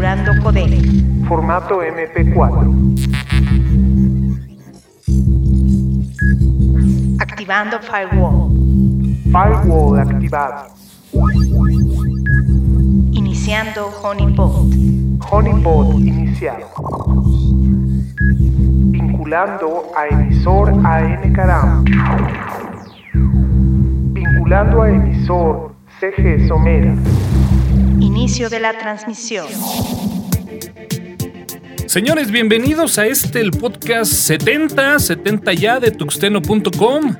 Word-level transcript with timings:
Codec. 0.00 0.70
Formato 1.28 1.82
MP4. 1.82 2.64
Activando 7.18 7.78
firewall. 7.80 8.50
Firewall 9.30 9.98
activado. 9.98 10.72
Iniciando 13.12 13.90
honeypot. 14.02 14.72
Honeypot 15.30 15.94
iniciado. 16.00 16.64
Vinculando 18.90 19.84
a 19.94 20.08
emisor 20.08 20.70
AN 20.82 21.32
Caram. 21.34 21.84
Vinculando 24.14 24.80
a 24.80 24.90
emisor 24.90 25.72
CG 26.00 26.48
Somera. 26.48 26.96
Inicio 28.10 28.50
de 28.50 28.58
la 28.58 28.76
transmisión. 28.76 29.46
Señores, 31.86 32.32
bienvenidos 32.32 32.98
a 32.98 33.06
este, 33.06 33.40
el 33.40 33.52
podcast 33.52 34.12
70, 34.12 34.98
70 34.98 35.52
ya 35.52 35.78
de 35.78 35.92
tuxteno.com. 35.92 37.14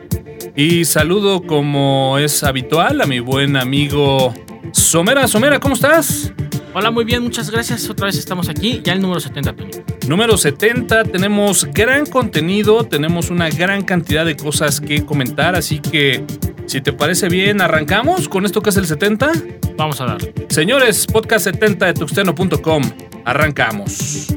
Y 0.57 0.85
saludo 0.85 1.47
como 1.47 2.19
es 2.19 2.43
habitual 2.43 3.01
a 3.03 3.07
mi 3.07 3.21
buen 3.21 3.57
amigo 3.57 4.35
Somera. 4.73 5.29
Somera, 5.29 5.61
¿cómo 5.61 5.77
estás? 5.77 6.33
Hola, 6.75 6.91
muy 6.91 7.05
bien, 7.05 7.23
muchas 7.23 7.53
gracias. 7.53 7.89
Otra 7.89 8.07
vez 8.07 8.19
estamos 8.19 8.49
aquí, 8.49 8.83
ya 8.83 8.93
el 8.93 9.01
número 9.01 9.21
70, 9.21 9.53
Toño. 9.55 9.71
Número 10.09 10.37
70, 10.37 11.05
tenemos 11.05 11.67
gran 11.67 12.05
contenido, 12.05 12.83
tenemos 12.83 13.31
una 13.31 13.49
gran 13.49 13.85
cantidad 13.85 14.25
de 14.25 14.37
cosas 14.37 14.81
que 14.81 15.05
comentar, 15.07 15.55
así 15.55 15.79
que 15.79 16.25
si 16.71 16.81
te 16.81 16.93
parece 16.93 17.29
bien, 17.29 17.61
arrancamos 17.61 18.29
con 18.29 18.47
esto 18.47 18.63
que 18.63 18.71
es 18.71 18.77
el 18.77 18.87
70. 18.87 19.33
Vamos 19.77 20.01
a 20.01 20.05
darle. 20.07 20.33
Señores, 20.51 21.05
podcast 21.05 21.47
70 21.47 21.87
de 21.87 21.95
tuxteno.com, 21.95 22.83
arrancamos. 23.25 24.29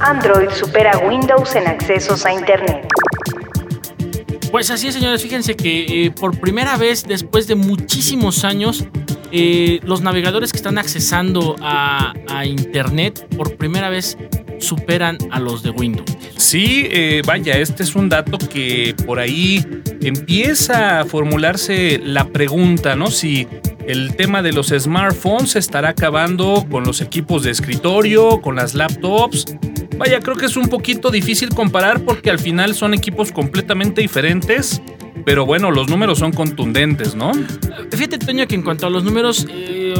Android 0.00 0.50
supera 0.50 0.98
Windows 0.98 1.54
en 1.54 1.68
accesos 1.68 2.26
a 2.26 2.32
Internet. 2.32 2.88
Pues 4.50 4.72
así 4.72 4.88
es, 4.88 4.94
señores, 4.94 5.22
fíjense 5.22 5.54
que 5.54 6.06
eh, 6.06 6.10
por 6.10 6.36
primera 6.40 6.76
vez 6.76 7.04
después 7.06 7.46
de 7.46 7.54
muchísimos 7.54 8.42
años, 8.42 8.86
eh, 9.30 9.78
los 9.84 10.00
navegadores 10.00 10.50
que 10.50 10.56
están 10.56 10.78
accesando 10.78 11.54
a, 11.62 12.12
a 12.28 12.44
Internet 12.44 13.24
por 13.36 13.56
primera 13.56 13.88
vez 13.88 14.18
superan 14.60 15.18
a 15.30 15.40
los 15.40 15.62
de 15.62 15.70
Windows. 15.70 16.10
Sí, 16.36 16.86
eh, 16.90 17.22
vaya, 17.26 17.58
este 17.58 17.82
es 17.82 17.94
un 17.94 18.08
dato 18.08 18.38
que 18.38 18.94
por 19.06 19.18
ahí 19.18 19.64
empieza 20.02 21.00
a 21.00 21.04
formularse 21.04 22.00
la 22.02 22.28
pregunta, 22.28 22.96
¿no? 22.96 23.10
Si 23.10 23.46
el 23.86 24.14
tema 24.14 24.42
de 24.42 24.52
los 24.52 24.68
smartphones 24.68 25.50
se 25.50 25.58
estará 25.58 25.90
acabando 25.90 26.66
con 26.70 26.84
los 26.84 27.00
equipos 27.00 27.42
de 27.42 27.50
escritorio, 27.50 28.40
con 28.40 28.56
las 28.56 28.74
laptops. 28.74 29.44
Vaya, 29.98 30.20
creo 30.20 30.36
que 30.36 30.46
es 30.46 30.56
un 30.56 30.68
poquito 30.68 31.10
difícil 31.10 31.50
comparar 31.50 32.04
porque 32.04 32.30
al 32.30 32.38
final 32.38 32.74
son 32.74 32.94
equipos 32.94 33.32
completamente 33.32 34.00
diferentes. 34.00 34.80
Pero 35.24 35.44
bueno, 35.44 35.70
los 35.70 35.88
números 35.88 36.18
son 36.18 36.32
contundentes, 36.32 37.14
¿no? 37.14 37.32
Fíjate, 37.90 38.18
Toño, 38.18 38.46
que 38.46 38.54
en 38.54 38.62
cuanto 38.62 38.86
a 38.86 38.90
los 38.90 39.04
números, 39.04 39.46
eh, 39.50 39.94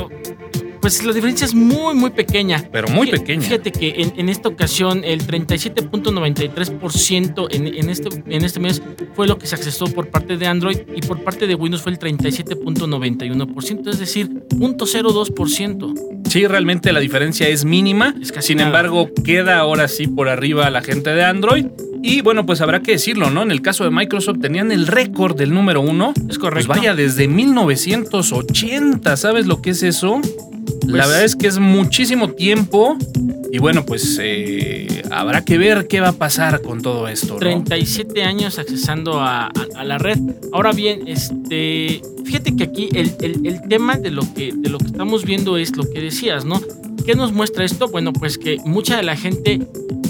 pues 0.81 1.05
la 1.05 1.13
diferencia 1.13 1.45
es 1.45 1.55
muy, 1.55 1.95
muy 1.95 2.11
pequeña. 2.11 2.65
Pero 2.73 2.89
muy 2.89 3.11
pequeña. 3.11 3.43
Fíjate 3.43 3.73
que 3.73 4.03
en, 4.03 4.13
en 4.17 4.29
esta 4.29 4.49
ocasión 4.49 5.03
el 5.05 5.27
37.93% 5.27 7.49
en, 7.51 7.67
en, 7.67 7.91
este, 7.91 8.09
en 8.27 8.45
este 8.45 8.61
mes 8.61 8.83
fue 9.15 9.27
lo 9.27 9.39
que 9.39 9.47
se 9.47 9.55
accesó 9.55 9.87
por 9.87 10.09
parte 10.09 10.37
de 10.37 10.47
Android 10.47 10.79
y 10.95 11.01
por 11.03 11.23
parte 11.23 11.47
de 11.47 11.55
Windows 11.55 11.83
fue 11.83 11.93
el 11.93 11.99
37.91%, 11.99 13.89
es 13.91 13.99
decir, 13.99 14.29
0.02%. 14.49 16.29
Sí, 16.29 16.47
realmente 16.47 16.93
la 16.93 17.01
diferencia 17.01 17.49
es 17.49 17.65
mínima. 17.65 18.15
Es 18.21 18.33
casi 18.33 18.49
Sin 18.49 18.59
nada. 18.59 18.69
embargo, 18.69 19.09
queda 19.25 19.59
ahora 19.59 19.89
sí 19.89 20.07
por 20.07 20.29
arriba 20.29 20.69
la 20.71 20.83
gente 20.83 21.11
de 21.11 21.25
Android. 21.25 21.67
Y 22.03 22.23
bueno, 22.23 22.47
pues 22.47 22.61
habrá 22.61 22.81
que 22.81 22.93
decirlo, 22.93 23.31
¿no? 23.31 23.43
En 23.43 23.51
el 23.51 23.61
caso 23.63 23.85
de 23.85 23.91
Microsoft 23.91 24.39
tenían 24.41 24.73
el 24.73 24.87
récord 24.87 25.37
del 25.37 25.53
número 25.53 25.81
uno. 25.83 26.15
Es 26.29 26.39
correcto. 26.39 26.69
Pues 26.69 26.79
vaya, 26.79 26.95
desde 26.95 27.29
1980, 27.29 29.17
¿sabes 29.17 29.47
lo 29.47 29.61
que 29.63 29.71
es 29.71 29.83
eso? 29.83 30.21
la 30.87 30.97
Pues- 31.05 31.09
verdad 31.09 31.25
es 31.25 31.37
que 31.37 31.47
es 31.47 31.59
muchísimo 31.59 32.31
tiempo. 32.31 32.97
Y 33.53 33.59
bueno, 33.59 33.85
pues 33.85 34.19
eh, 34.23 35.03
habrá 35.11 35.45
que 35.45 35.59
ver 35.59 35.89
qué 35.89 36.01
va 36.01 36.09
a 36.09 36.13
pasar 36.13 36.63
con 36.63 36.81
todo 36.83 37.07
esto, 37.09 37.35
¿no? 37.35 37.39
37 37.41 38.23
años 38.23 38.59
accesando 38.59 39.21
a, 39.21 39.47
a- 39.47 39.53
a 39.77 39.85
la 39.85 39.99
red. 39.99 40.19
Ahora 40.53 40.73
bien, 40.73 41.07
este, 41.09 42.01
fíjate 42.31 42.55
que 42.55 42.63
aquí 42.63 42.89
el, 42.95 43.13
el- 43.23 43.61
tema 43.69 43.97
de 43.97 44.11
lo, 44.13 44.23
que, 44.35 44.53
de 44.55 44.69
lo 44.71 44.79
que 44.79 44.87
estamos 44.87 45.25
viendo 45.25 45.57
es 45.57 45.77
lo 45.77 45.83
que 45.91 46.01
decías, 46.01 46.45
¿no? 46.45 46.61
¿Qué 47.05 47.15
nos 47.17 47.33
muestra 47.33 47.65
esto? 47.65 47.89
Bueno, 47.89 48.13
pues 48.13 48.39
que 48.39 48.59
mucha 48.65 48.97
de 48.97 49.03
la 49.03 49.17
gente, 49.17 49.61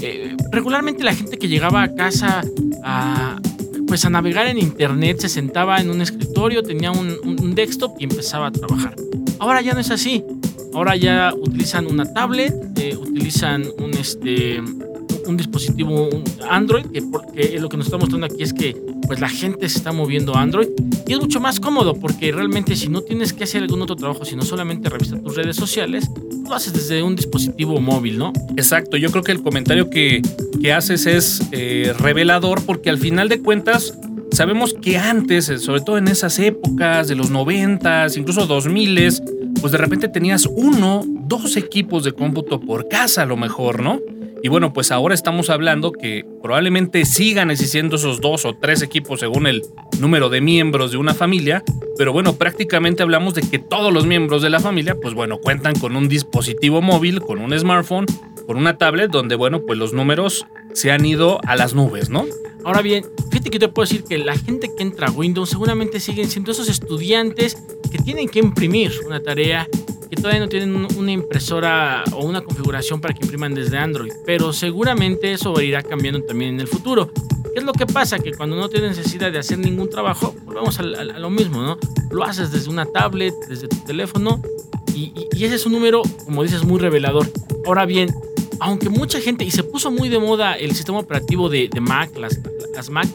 eh, 0.01 0.35
regularmente 0.51 1.03
la 1.03 1.15
gente 1.15 1.37
que 1.39 1.47
llegaba 1.47 1.81
a 1.81 1.95
casa 1.95 2.43
a, 2.83 3.39
pues 3.87 4.05
a 4.05 4.09
navegar 4.11 4.45
en 4.47 4.59
internet 4.59 5.17
se 5.19 5.29
sentaba 5.29 5.79
en 5.81 5.89
un 5.89 5.99
escritorio, 6.01 6.61
tenía 6.61 6.91
un, 6.91 7.15
un- 7.23 7.39
un 7.41 7.55
desktop 7.55 7.95
y 7.99 8.03
empezaba 8.03 8.47
a 8.47 8.51
trabajar. 8.51 8.95
Ahora 9.39 9.61
ya 9.61 9.73
no 9.73 9.79
es 9.79 9.89
así. 9.89 10.23
Ahora 10.75 10.95
ya 10.95 11.33
utilizan 11.35 11.87
una 11.87 12.05
tablet, 12.13 12.53
eh, 12.77 12.95
utilizan 12.95 13.65
un 13.79 13.93
este 13.95 14.61
un 15.27 15.37
dispositivo 15.37 16.09
Android, 16.49 16.85
que, 16.87 17.01
por- 17.01 17.31
que 17.31 17.59
lo 17.59 17.69
que 17.69 17.77
nos 17.77 17.87
está 17.87 17.97
mostrando 17.97 18.25
aquí 18.25 18.43
es 18.43 18.53
que 18.53 18.75
pues 19.07 19.19
la 19.19 19.29
gente 19.29 19.67
se 19.67 19.77
está 19.77 19.91
moviendo 19.91 20.35
a 20.35 20.41
Android 20.41 20.67
y 21.07 21.13
es 21.13 21.19
mucho 21.19 21.39
más 21.39 21.59
cómodo 21.59 21.95
porque 21.95 22.31
realmente 22.31 22.75
si 22.75 22.87
no 22.87 23.01
tienes 23.01 23.33
que 23.33 23.43
hacer 23.43 23.61
algún 23.63 23.81
otro 23.81 23.95
trabajo, 23.95 24.23
sino 24.25 24.43
solamente 24.43 24.89
revisar 24.89 25.19
tus 25.19 25.35
redes 25.35 25.55
sociales, 25.57 26.09
lo 26.47 26.55
haces 26.55 26.73
desde 26.73 27.03
un 27.03 27.15
dispositivo 27.15 27.79
móvil, 27.81 28.17
¿no? 28.17 28.31
Exacto, 28.55 28.95
yo 28.97 29.11
creo 29.11 29.23
que 29.23 29.31
el 29.33 29.41
comentario 29.41 29.89
que, 29.89 30.21
que 30.61 30.71
haces 30.73 31.05
es 31.05 31.41
eh, 31.51 31.93
revelador 31.99 32.61
porque 32.65 32.89
al 32.89 32.97
final 32.97 33.27
de 33.29 33.41
cuentas 33.41 33.97
sabemos 34.31 34.73
que 34.81 34.97
antes, 34.97 35.49
eh, 35.49 35.57
sobre 35.57 35.81
todo 35.81 35.97
en 35.97 36.07
esas 36.07 36.39
épocas 36.39 37.07
de 37.09 37.15
los 37.15 37.29
noventas, 37.31 38.15
incluso 38.15 38.45
2000, 38.47 39.13
pues 39.59 39.71
de 39.73 39.77
repente 39.77 40.07
tenías 40.07 40.45
uno, 40.45 41.03
dos 41.05 41.57
equipos 41.57 42.03
de 42.05 42.13
cómputo 42.13 42.59
por 42.61 42.87
casa 42.87 43.23
a 43.23 43.25
lo 43.25 43.35
mejor, 43.35 43.81
¿no? 43.83 43.99
Y 44.43 44.49
bueno, 44.49 44.73
pues 44.73 44.91
ahora 44.91 45.13
estamos 45.13 45.49
hablando 45.51 45.91
que 45.91 46.25
probablemente 46.41 47.05
sigan 47.05 47.51
existiendo 47.51 47.97
esos 47.97 48.21
dos 48.21 48.43
o 48.45 48.55
tres 48.55 48.81
equipos 48.81 49.19
según 49.19 49.45
el 49.45 49.61
número 49.99 50.29
de 50.29 50.41
miembros 50.41 50.91
de 50.91 50.97
una 50.97 51.13
familia, 51.13 51.63
pero 51.97 52.11
bueno, 52.11 52.33
prácticamente 52.33 53.03
hablamos 53.03 53.35
de 53.35 53.43
que 53.43 53.59
todos 53.59 53.93
los 53.93 54.07
miembros 54.07 54.41
de 54.41 54.49
la 54.49 54.59
familia, 54.59 54.95
pues 54.99 55.13
bueno, 55.13 55.37
cuentan 55.37 55.75
con 55.75 55.95
un 55.95 56.09
dispositivo 56.09 56.81
móvil, 56.81 57.21
con 57.21 57.39
un 57.39 57.57
smartphone, 57.57 58.07
con 58.47 58.57
una 58.57 58.79
tablet, 58.79 59.11
donde 59.11 59.35
bueno, 59.35 59.61
pues 59.61 59.77
los 59.77 59.93
números 59.93 60.47
se 60.73 60.91
han 60.91 61.05
ido 61.05 61.39
a 61.45 61.55
las 61.55 61.75
nubes, 61.75 62.09
¿no? 62.09 62.25
Ahora 62.63 62.81
bien, 62.81 63.05
fíjate 63.29 63.51
que 63.51 63.59
te 63.59 63.67
puedo 63.67 63.87
decir 63.87 64.03
que 64.03 64.17
la 64.17 64.35
gente 64.35 64.71
que 64.75 64.83
entra 64.83 65.07
a 65.07 65.11
Windows 65.11 65.49
seguramente 65.49 65.99
siguen 65.99 66.29
siendo 66.29 66.51
esos 66.51 66.67
estudiantes 66.67 67.57
que 67.91 67.99
tienen 67.99 68.27
que 68.27 68.39
imprimir 68.39 68.91
una 69.05 69.21
tarea, 69.21 69.67
que 70.11 70.17
todavía 70.17 70.41
no 70.41 70.49
tienen 70.49 70.75
un- 70.75 70.87
una 70.97 71.11
impresora 71.13 72.03
o 72.13 72.25
una 72.25 72.41
configuración 72.41 72.99
para 72.99 73.13
que 73.13 73.23
impriman 73.23 73.55
desde 73.55 73.77
Android, 73.77 74.11
pero 74.25 74.51
seguramente 74.51 75.31
eso 75.31 75.59
irá 75.61 75.81
cambiando 75.81 76.21
también 76.23 76.55
en 76.55 76.59
el 76.59 76.67
futuro. 76.67 77.09
¿Qué 77.53 77.59
es 77.59 77.63
lo 77.63 77.71
que 77.71 77.85
pasa? 77.85 78.19
Que 78.19 78.33
cuando 78.33 78.57
no 78.57 78.67
tienes 78.69 78.97
necesidad 78.97 79.31
de 79.31 79.39
hacer 79.39 79.57
ningún 79.59 79.89
trabajo, 79.89 80.35
volvemos 80.43 80.77
al- 80.79 80.95
al- 80.95 81.11
a, 81.11 81.19
lo 81.19 81.29
mismo, 81.29 81.61
¿no? 81.61 81.77
Lo 82.11 82.23
haces 82.25 82.51
desde 82.51 82.69
una 82.69 82.85
tablet, 82.85 83.33
desde 83.47 83.69
tu 83.69 83.77
teléfono, 83.85 84.41
y, 84.93 85.13
ese 85.43 85.55
es 85.55 85.65
un 85.65 85.71
número, 85.71 86.01
como 86.25 86.43
dices, 86.43 86.63
muy 86.65 86.79
revelador. 86.79 87.27
Ahora 87.65 87.85
bien, 87.85 88.13
aunque 88.59 88.89
mucha 88.89 89.19
gente, 89.21 89.45
y 89.45 89.51
se 89.51 89.63
puso 89.63 89.91
muy 89.91 90.09
de 90.09 90.19
moda 90.19 90.53
el 90.55 90.75
sistema 90.75 90.99
operativo 90.99 91.47
de, 91.49 91.69
Mac, 91.81 92.11
las 92.17 92.89
Mac, 92.89 93.07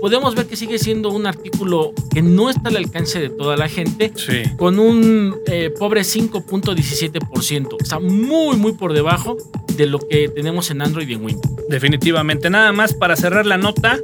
podemos 0.00 0.34
ver 0.34 0.46
que 0.46 0.56
sigue 0.56 0.78
siendo 0.78 1.10
un 1.10 1.26
artículo 1.26 1.92
que 2.12 2.22
no 2.22 2.50
está 2.50 2.68
al 2.68 2.76
alcance 2.76 3.18
de 3.20 3.30
toda 3.30 3.56
la 3.56 3.68
gente, 3.68 4.12
Sí. 4.16 4.42
con 4.56 4.78
un 4.78 5.36
eh, 5.46 5.70
pobre 5.78 6.02
5.17%. 6.04 7.76
O 7.80 7.84
sea, 7.84 7.98
muy, 7.98 8.56
muy 8.56 8.72
por 8.72 8.92
debajo 8.92 9.36
de 9.76 9.86
lo 9.86 9.98
que 9.98 10.28
tenemos 10.28 10.70
en 10.70 10.82
Android 10.82 11.08
y 11.08 11.14
en 11.14 11.24
Windows. 11.24 11.52
Definitivamente. 11.68 12.50
Nada 12.50 12.72
más 12.72 12.94
para 12.94 13.16
cerrar 13.16 13.46
la 13.46 13.56
nota, 13.58 13.98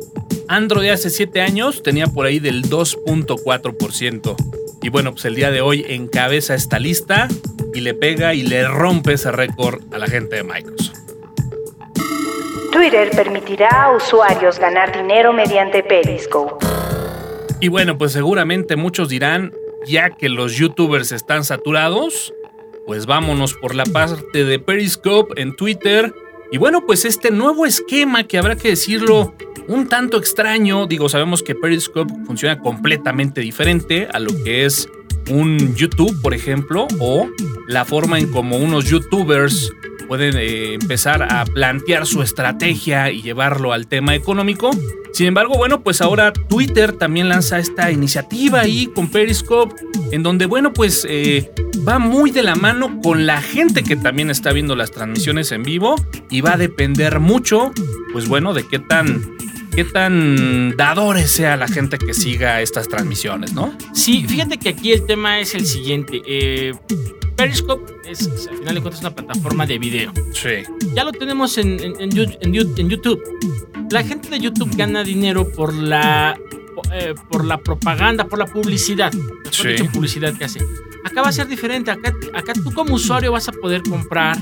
Android 0.49 0.88
hace 0.91 1.11
7 1.11 1.41
años 1.41 1.82
tenía 1.82 2.06
por 2.06 2.26
ahí 2.26 2.38
del 2.38 2.62
2.4%. 2.69 4.37
Y 4.82 4.88
bueno, 4.90 5.12
pues 5.12 5.25
el 5.25 5.35
día 5.35 5.50
de 5.50 5.61
hoy 5.62 5.85
encabeza 5.88 6.55
esta 6.55 6.79
lista 6.79 7.29
y 7.75 7.81
le 7.81 7.94
pega 7.94 8.35
y 8.35 8.43
le 8.43 8.69
rompe 8.69 9.14
ese 9.14 9.32
récord 9.32 9.82
a 9.93 9.99
la 9.99 10.06
gente 10.06 10.37
de 10.37 10.44
Microsoft. 10.44 10.99
Twitter 12.75 13.09
permitirá 13.15 13.85
a 13.85 13.97
usuarios 13.97 14.59
ganar 14.59 14.93
dinero 14.93 15.32
mediante 15.32 15.85
Periscope. 15.85 16.67
Y 17.61 17.69
bueno, 17.69 17.97
pues 17.97 18.11
seguramente 18.11 18.75
muchos 18.75 19.09
dirán, 19.09 19.53
ya 19.87 20.11
que 20.11 20.29
los 20.29 20.56
youtubers 20.56 21.12
están 21.12 21.44
saturados, 21.44 22.35
pues 22.85 23.06
vámonos 23.06 23.55
por 23.55 23.76
la 23.76 23.85
parte 23.85 24.43
de 24.43 24.59
Periscope 24.59 25.41
en 25.41 25.55
Twitter. 25.55 26.12
Y 26.50 26.59
bueno, 26.59 26.85
pues 26.85 27.05
este 27.05 27.31
nuevo 27.31 27.65
esquema 27.65 28.25
que 28.25 28.38
habrá 28.38 28.56
que 28.56 28.71
decirlo 28.71 29.35
un 29.69 29.88
tanto 29.88 30.17
extraño, 30.17 30.88
digo, 30.88 31.09
sabemos 31.09 31.44
que 31.44 31.55
Periscope 31.55 32.12
funciona 32.26 32.59
completamente 32.59 33.41
diferente 33.41 34.09
a 34.12 34.19
lo 34.19 34.31
que 34.43 34.65
es 34.65 34.88
un 35.31 35.76
YouTube, 35.76 36.21
por 36.21 36.35
ejemplo, 36.35 36.88
o 36.99 37.29
la 37.69 37.85
forma 37.85 38.19
en 38.19 38.32
como 38.32 38.56
unos 38.56 38.87
youtubers 38.87 39.71
pueden 40.06 40.37
eh, 40.37 40.75
empezar 40.75 41.23
a 41.23 41.45
plantear 41.45 42.06
su 42.06 42.23
estrategia 42.23 43.11
y 43.11 43.23
llevarlo 43.23 43.73
al 43.73 43.87
tema 43.87 44.15
económico. 44.15 44.71
Sin 45.12 45.27
embargo, 45.27 45.55
bueno, 45.56 45.83
pues 45.83 46.01
ahora 46.01 46.33
Twitter 46.33 46.93
también 46.93 47.29
lanza 47.29 47.59
esta 47.59 47.91
iniciativa 47.93 48.61
ahí 48.61 48.87
con 48.87 49.09
Periscope, 49.09 49.75
en 50.11 50.23
donde, 50.25 50.47
bueno, 50.47 50.73
pues 50.73 51.06
eh, 51.09 51.53
va 51.87 51.99
muy 51.99 52.33
de 52.33 52.43
la 52.43 52.56
mano 52.56 53.01
con 53.01 53.25
la 53.25 53.41
gente 53.41 53.85
que 53.85 53.95
también 53.95 54.31
está 54.31 54.53
viendo 54.53 54.75
las 54.75 54.91
transmisiones 54.91 55.53
en 55.53 55.62
vivo 55.62 55.95
y 56.31 56.41
va 56.41 56.55
a 56.55 56.57
depender 56.57 57.21
mucho, 57.21 57.73
pues 58.12 58.29
bueno, 58.29 58.55
de 58.55 58.67
qué 58.67 58.81
tan 58.81 59.37
qué 59.75 59.85
tan 59.85 60.76
dadores 60.76 61.31
sea 61.31 61.56
la 61.56 61.69
gente 61.69 61.99
que 61.99 62.15
siga 62.15 62.61
estas 62.61 62.88
transmisiones, 62.88 63.53
¿no? 63.53 63.76
Sí, 63.93 64.25
fíjate 64.26 64.59
que 64.59 64.71
aquí 64.71 64.93
el 64.93 65.05
tema 65.06 65.41
es 65.41 65.55
el 65.55 65.67
siguiente. 65.67 66.23
Eh, 66.26 66.73
Periscope 67.37 67.93
es, 68.09 68.29
al 68.49 68.59
final 68.59 68.75
de 68.76 68.81
cuentas, 68.81 69.00
una 69.00 69.15
plataforma 69.15 69.67
de 69.67 69.79
video. 69.79 70.12
Sí. 70.32 70.62
Ya 70.94 71.05
lo 71.05 71.12
tenemos 71.12 71.59
en, 71.59 71.81
en, 71.81 72.00
en, 72.00 72.35
en 72.41 72.88
YouTube. 72.88 73.21
La 73.91 74.05
gente 74.05 74.29
de 74.31 74.41
YouTube 74.41 74.75
gana 74.76 75.03
dinero 75.03 75.50
por 75.50 75.75
la, 75.75 76.38
eh, 76.93 77.15
por 77.31 77.44
la 77.44 77.59
propaganda, 77.59 78.26
por 78.26 78.38
la 78.38 78.47
publicidad. 78.47 79.12
Sí. 79.50 79.69
Dicho, 79.69 79.87
publicidad 79.93 80.37
que 80.37 80.44
hace. 80.44 80.61
Acá 81.05 81.23
va 81.23 81.29
a 81.29 81.32
ser 81.32 81.49
diferente. 81.49 81.91
Acá, 81.91 82.15
acá 82.32 82.53
tú 82.55 82.73
como 82.73 82.94
usuario 82.94 83.32
vas 83.32 83.49
a 83.49 83.53
poder 83.53 83.82
comprar 83.82 84.37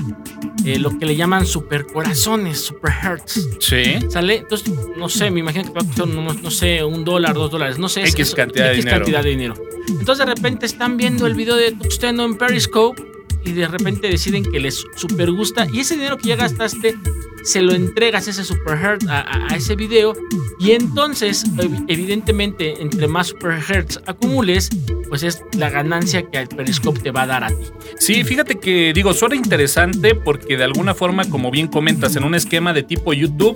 eh, 0.65 0.79
lo 0.79 0.97
que 0.97 1.05
le 1.05 1.15
llaman 1.15 1.45
super 1.45 1.85
corazones, 1.85 2.59
super 2.59 2.91
hearts. 2.91 3.49
Sí. 3.59 3.99
¿Sale? 4.09 4.37
Entonces, 4.37 4.73
no 4.97 5.09
sé, 5.09 5.29
me 5.29 5.41
imagino 5.41 5.65
que 5.65 5.71
va 5.71 5.81
a 5.81 5.85
costar, 5.85 6.07
no, 6.07 6.33
no 6.33 6.51
sé, 6.51 6.83
un 6.83 7.03
dólar, 7.03 7.33
dos 7.33 7.51
dólares, 7.51 7.79
no 7.79 7.89
sé. 7.89 8.01
X 8.01 8.19
eso, 8.19 8.35
cantidad 8.35 8.65
de 8.65 8.71
X 8.73 8.85
dinero. 8.85 8.97
cantidad 8.99 9.23
de 9.23 9.29
dinero. 9.29 9.53
Entonces, 9.87 10.25
de 10.25 10.33
repente 10.33 10.65
están 10.65 10.97
viendo 10.97 11.27
el 11.27 11.35
video 11.35 11.55
de 11.55 11.71
Tuxteno 11.71 12.23
en 12.23 12.35
Periscope 12.35 13.01
y 13.45 13.51
de 13.51 13.67
repente 13.67 14.07
deciden 14.07 14.43
que 14.49 14.59
les 14.59 14.83
super 14.95 15.31
gusta 15.31 15.67
y 15.71 15.81
ese 15.81 15.95
dinero 15.95 16.17
que 16.17 16.29
ya 16.29 16.35
gastaste 16.35 16.95
se 17.43 17.61
lo 17.61 17.73
entregas 17.73 18.27
ese 18.27 18.43
super 18.43 18.77
hertz 18.77 19.07
a, 19.07 19.51
a, 19.51 19.55
ese 19.55 19.75
video 19.75 20.13
y 20.59 20.71
entonces 20.71 21.43
evidentemente 21.87 22.81
entre 22.81 23.07
más 23.07 23.27
super 23.27 23.59
hertz 23.67 23.99
acumules 24.05 24.69
pues 25.09 25.23
es 25.23 25.43
la 25.57 25.69
ganancia 25.69 26.23
que 26.23 26.39
el 26.39 26.47
periscope 26.47 26.99
te 26.99 27.11
va 27.11 27.21
a 27.21 27.27
dar 27.27 27.43
a 27.43 27.49
ti. 27.49 27.65
Sí, 27.99 28.23
fíjate 28.23 28.59
que 28.59 28.93
digo, 28.93 29.13
suena 29.13 29.35
interesante 29.35 30.15
porque 30.15 30.57
de 30.57 30.63
alguna 30.63 30.95
forma, 30.95 31.25
como 31.29 31.51
bien 31.51 31.67
comentas, 31.67 32.15
en 32.15 32.23
un 32.23 32.33
esquema 32.33 32.73
de 32.73 32.81
tipo 32.81 33.13
YouTube, 33.13 33.55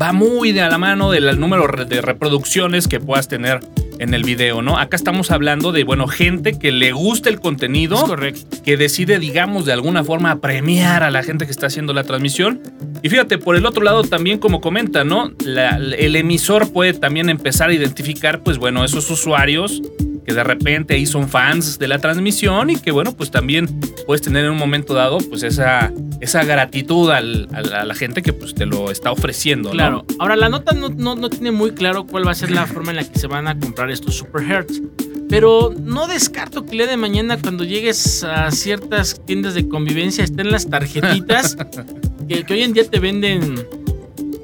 va 0.00 0.12
muy 0.12 0.52
de 0.52 0.62
a 0.62 0.68
la 0.68 0.78
mano 0.78 1.10
del 1.10 1.38
número 1.38 1.66
de 1.84 2.00
reproducciones 2.00 2.88
que 2.88 2.98
puedas 2.98 3.28
tener 3.28 3.60
en 3.98 4.14
el 4.14 4.24
video, 4.24 4.62
¿no? 4.62 4.78
Acá 4.78 4.96
estamos 4.96 5.30
hablando 5.30 5.72
de, 5.72 5.84
bueno, 5.84 6.06
gente 6.06 6.58
que 6.58 6.72
le 6.72 6.92
gusta 6.92 7.28
el 7.28 7.40
contenido, 7.40 7.96
es 7.96 8.02
correcto. 8.02 8.58
que 8.64 8.76
decide, 8.76 9.18
digamos, 9.18 9.64
de 9.64 9.72
alguna 9.72 10.04
forma 10.04 10.40
premiar 10.40 11.02
a 11.02 11.10
la 11.10 11.22
gente 11.22 11.46
que 11.46 11.52
está 11.52 11.66
haciendo 11.66 11.92
la 11.92 12.04
transmisión. 12.04 12.60
Y 13.02 13.08
fíjate, 13.08 13.38
por 13.38 13.56
el 13.56 13.66
otro 13.66 13.82
lado 13.82 14.02
también, 14.04 14.38
como 14.38 14.60
comenta, 14.60 15.04
¿no? 15.04 15.32
La, 15.44 15.76
el 15.76 16.16
emisor 16.16 16.72
puede 16.72 16.94
también 16.94 17.28
empezar 17.28 17.70
a 17.70 17.74
identificar, 17.74 18.42
pues 18.42 18.58
bueno, 18.58 18.84
esos 18.84 19.10
usuarios 19.10 19.82
que 20.26 20.34
de 20.34 20.42
repente 20.42 20.94
ahí 20.94 21.06
son 21.06 21.28
fans 21.28 21.78
de 21.78 21.86
la 21.86 21.98
transmisión 21.98 22.68
y 22.70 22.76
que 22.76 22.90
bueno, 22.90 23.12
pues 23.12 23.30
también 23.30 23.68
puedes 24.06 24.22
tener 24.22 24.44
en 24.44 24.50
un 24.50 24.58
momento 24.58 24.92
dado 24.92 25.18
pues 25.18 25.44
esa, 25.44 25.92
esa 26.20 26.42
gratitud 26.44 27.10
al, 27.10 27.48
a, 27.52 27.62
la, 27.62 27.80
a, 27.82 27.84
la, 27.84 27.94
gente 27.94 28.22
que 28.22 28.32
pues 28.32 28.54
te 28.54 28.66
lo 28.66 28.90
está 28.90 29.12
ofreciendo. 29.12 29.70
Claro, 29.70 30.04
¿no? 30.08 30.16
ahora 30.18 30.34
la 30.34 30.48
nota 30.48 30.72
no, 30.72 30.88
no, 30.88 31.14
no, 31.14 31.30
tiene 31.30 31.52
muy 31.52 31.70
claro 31.72 32.06
cuál 32.06 32.26
va 32.26 32.32
a 32.32 32.34
ser 32.34 32.50
la 32.50 32.66
forma 32.66 32.90
en 32.90 32.96
la 32.96 33.04
que 33.04 33.18
se 33.18 33.28
van 33.28 33.46
a 33.46 33.58
comprar 33.58 33.90
estos 33.90 34.16
super 34.16 34.42
hertz. 34.42 34.82
Pero 35.28 35.74
no 35.76 36.06
descarto 36.06 36.64
que 36.64 36.72
el 36.72 36.78
día 36.78 36.86
de 36.86 36.96
mañana 36.96 37.38
cuando 37.40 37.64
llegues 37.64 38.22
a 38.24 38.50
ciertas 38.50 39.20
tiendas 39.26 39.54
de 39.54 39.68
convivencia 39.68 40.22
estén 40.24 40.50
las 40.50 40.68
tarjetitas 40.68 41.56
que, 42.28 42.44
que 42.44 42.54
hoy 42.54 42.62
en 42.62 42.72
día 42.72 42.88
te 42.88 43.00
venden 43.00 43.66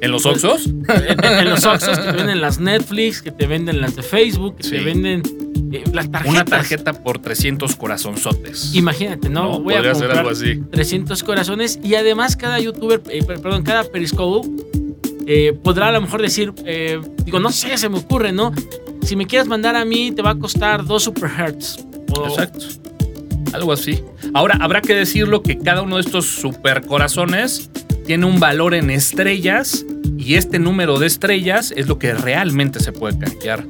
¿En 0.03 0.11
los 0.11 0.27
Oxxos? 0.27 0.67
En, 0.67 0.85
en, 1.25 1.25
en, 1.25 1.49
los 1.49 1.65
Oxxos, 1.65 1.97
que 1.97 2.11
te 2.11 2.17
venden 2.17 2.41
las 2.41 2.59
Netflix, 2.59 3.23
que 3.23 3.31
te 3.31 3.47
venden 3.47 3.81
las 3.81 3.95
de 3.95 4.03
Facebook, 4.03 4.57
que 4.57 4.65
sí. 4.65 4.71
te 4.71 4.81
venden 4.81 5.23
eh, 5.73 5.85
las 5.93 6.11
tarjetas. 6.11 6.35
Una 6.35 6.45
tarjeta 6.45 6.93
por 6.93 7.21
300 7.21 7.77
corazonzotes. 7.77 8.75
Imagínate, 8.75 9.29
¿no? 9.29 9.45
no 9.45 9.61
Voy 9.61 9.75
a 9.75 9.77
comprar 9.77 9.97
ser 9.97 10.11
algo 10.11 10.31
así. 10.31 10.61
300 10.73 11.23
corazones 11.23 11.79
y 11.85 11.95
además 11.95 12.37
cada 12.37 12.59
youtuber, 12.59 13.01
eh, 13.11 13.23
perdón, 13.25 13.63
cada 13.63 13.85
Periscope 13.85 14.49
eh, 15.29 15.57
podrá 15.63 15.89
a 15.89 15.93
lo 15.93 16.01
mejor 16.01 16.21
decir, 16.21 16.53
eh, 16.67 17.01
digo, 17.25 17.39
no 17.39 17.53
sé, 17.53 17.79
se 17.79 17.89
me 17.89 17.99
ocurre, 17.99 18.33
¿no? 18.33 18.53
Si 19.03 19.15
me 19.15 19.27
quieres 19.27 19.47
mandar 19.47 19.77
a 19.77 19.85
mí, 19.85 20.11
te 20.11 20.21
va 20.21 20.31
a 20.31 20.39
costar 20.39 20.85
dos 20.85 21.05
super 21.05 21.31
hertz. 21.31 21.79
O... 22.11 22.27
Exacto. 22.27 22.67
Algo 23.53 23.73
así. 23.73 24.03
Ahora, 24.35 24.57
habrá 24.61 24.81
que 24.81 24.95
decirlo 24.95 25.43
que 25.43 25.59
cada 25.59 25.83
uno 25.83 25.97
de 25.97 26.03
estos 26.03 26.27
super 26.27 26.85
corazones 26.87 27.71
tiene 28.05 28.27
un 28.27 28.41
valor 28.41 28.75
en 28.75 28.91
estrellas 28.91 29.85
y 30.17 30.35
este 30.35 30.59
número 30.59 30.99
de 30.99 31.07
estrellas 31.07 31.73
es 31.77 31.89
lo 31.89 31.99
que 31.99 32.15
realmente 32.15 32.81
se 32.81 32.93
puede 32.93 33.19
canjear 33.19 33.65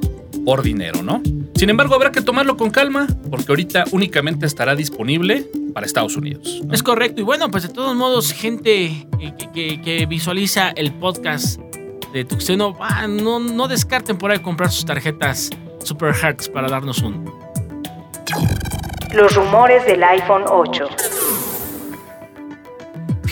por 0.45 0.61
dinero, 0.61 1.03
¿no? 1.03 1.21
Sin 1.55 1.69
embargo, 1.69 1.95
habrá 1.95 2.11
que 2.11 2.21
tomarlo 2.21 2.57
con 2.57 2.71
calma 2.71 3.07
porque 3.29 3.45
ahorita 3.49 3.85
únicamente 3.91 4.45
estará 4.45 4.75
disponible 4.75 5.45
para 5.73 5.85
Estados 5.85 6.17
Unidos. 6.17 6.61
¿no? 6.65 6.73
Es 6.73 6.83
correcto. 6.83 7.21
Y 7.21 7.23
bueno, 7.23 7.49
pues 7.49 7.63
de 7.63 7.69
todos 7.69 7.95
modos, 7.95 8.33
gente 8.33 9.07
que, 9.19 9.49
que, 9.53 9.81
que 9.81 10.05
visualiza 10.05 10.69
el 10.69 10.93
podcast 10.93 11.59
de 12.11 12.25
Tuxeno, 12.25 12.75
ah, 12.79 13.07
no, 13.07 13.39
no 13.39 13.67
descarten 13.67 14.17
por 14.17 14.31
ahí 14.31 14.39
comprar 14.39 14.71
sus 14.71 14.85
tarjetas 14.85 15.49
Super 15.83 16.13
Hearts 16.13 16.49
para 16.49 16.67
darnos 16.67 17.01
un. 17.01 17.25
Los 19.13 19.35
rumores 19.35 19.85
del 19.85 20.03
iPhone 20.03 20.43
8. 20.47 20.87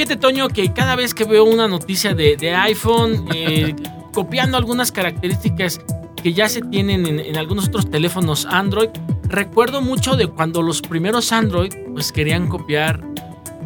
Fíjate, 0.02 0.18
Toño, 0.18 0.48
que 0.48 0.74
cada 0.74 0.96
vez 0.96 1.14
que 1.14 1.26
veo 1.26 1.44
una 1.44 1.68
noticia 1.68 2.16
de, 2.16 2.36
de 2.36 2.56
iPhone, 2.56 3.28
eh, 3.36 3.76
copiando 4.14 4.58
algunas 4.58 4.92
características 4.92 5.80
que 6.24 6.34
ya 6.34 6.50
se 6.50 6.62
tienen 6.62 7.06
en, 7.06 7.20
en, 7.20 7.38
algunos 7.38 7.68
otros 7.68 7.88
teléfonos 7.92 8.48
Android, 8.48 8.90
recuerdo 9.26 9.80
mucho 9.80 10.16
de 10.16 10.26
cuando 10.26 10.64
los 10.64 10.82
primeros 10.82 11.32
Android 11.32 11.72
pues 11.94 12.12
querían 12.12 12.48
copiar 12.48 13.04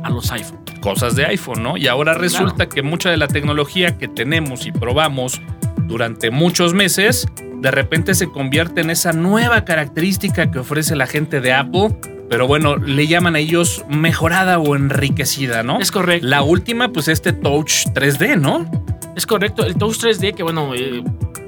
a 0.03 0.09
los 0.09 0.29
iPhone. 0.33 0.59
Cosas 0.81 1.15
de 1.15 1.25
iPhone, 1.25 1.63
¿no? 1.63 1.77
Y 1.77 1.87
ahora 1.87 2.13
resulta 2.15 2.55
claro. 2.55 2.69
que 2.69 2.81
mucha 2.81 3.09
de 3.09 3.15
la 3.15 3.29
tecnología 3.29 3.97
que 3.97 4.09
tenemos 4.09 4.65
y 4.65 4.73
probamos 4.73 5.39
durante 5.88 6.31
muchos 6.31 6.73
meses, 6.73 7.27
de 7.61 7.71
repente 7.71 8.13
se 8.13 8.29
convierte 8.29 8.81
en 8.81 8.89
esa 8.89 9.13
nueva 9.13 9.63
característica 9.63 10.51
que 10.51 10.60
ofrece 10.60 10.98
la 10.98 11.07
gente 11.07 11.39
de 11.39 11.53
Apple 11.53 11.95
pero 12.29 12.48
bueno, 12.48 12.77
le 12.77 13.08
llaman 13.08 13.36
a 13.36 13.39
ellos 13.39 13.86
mejorada 13.89 14.60
o 14.60 14.75
enriquecida, 14.75 15.63
¿no? 15.63 15.79
Es 15.79 15.91
correcto. 15.91 16.27
La 16.27 16.41
última, 16.41 16.89
pues 16.89 17.08
este 17.08 17.34
Touch 17.34 17.88
3D, 17.94 18.39
¿no? 18.39 18.65
Es 19.15 19.25
correcto, 19.25 19.65
el 19.65 19.75
Touch 19.75 19.98
3D, 19.98 20.34
que 20.34 20.44
bueno, 20.44 20.74
eh, 20.74 21.03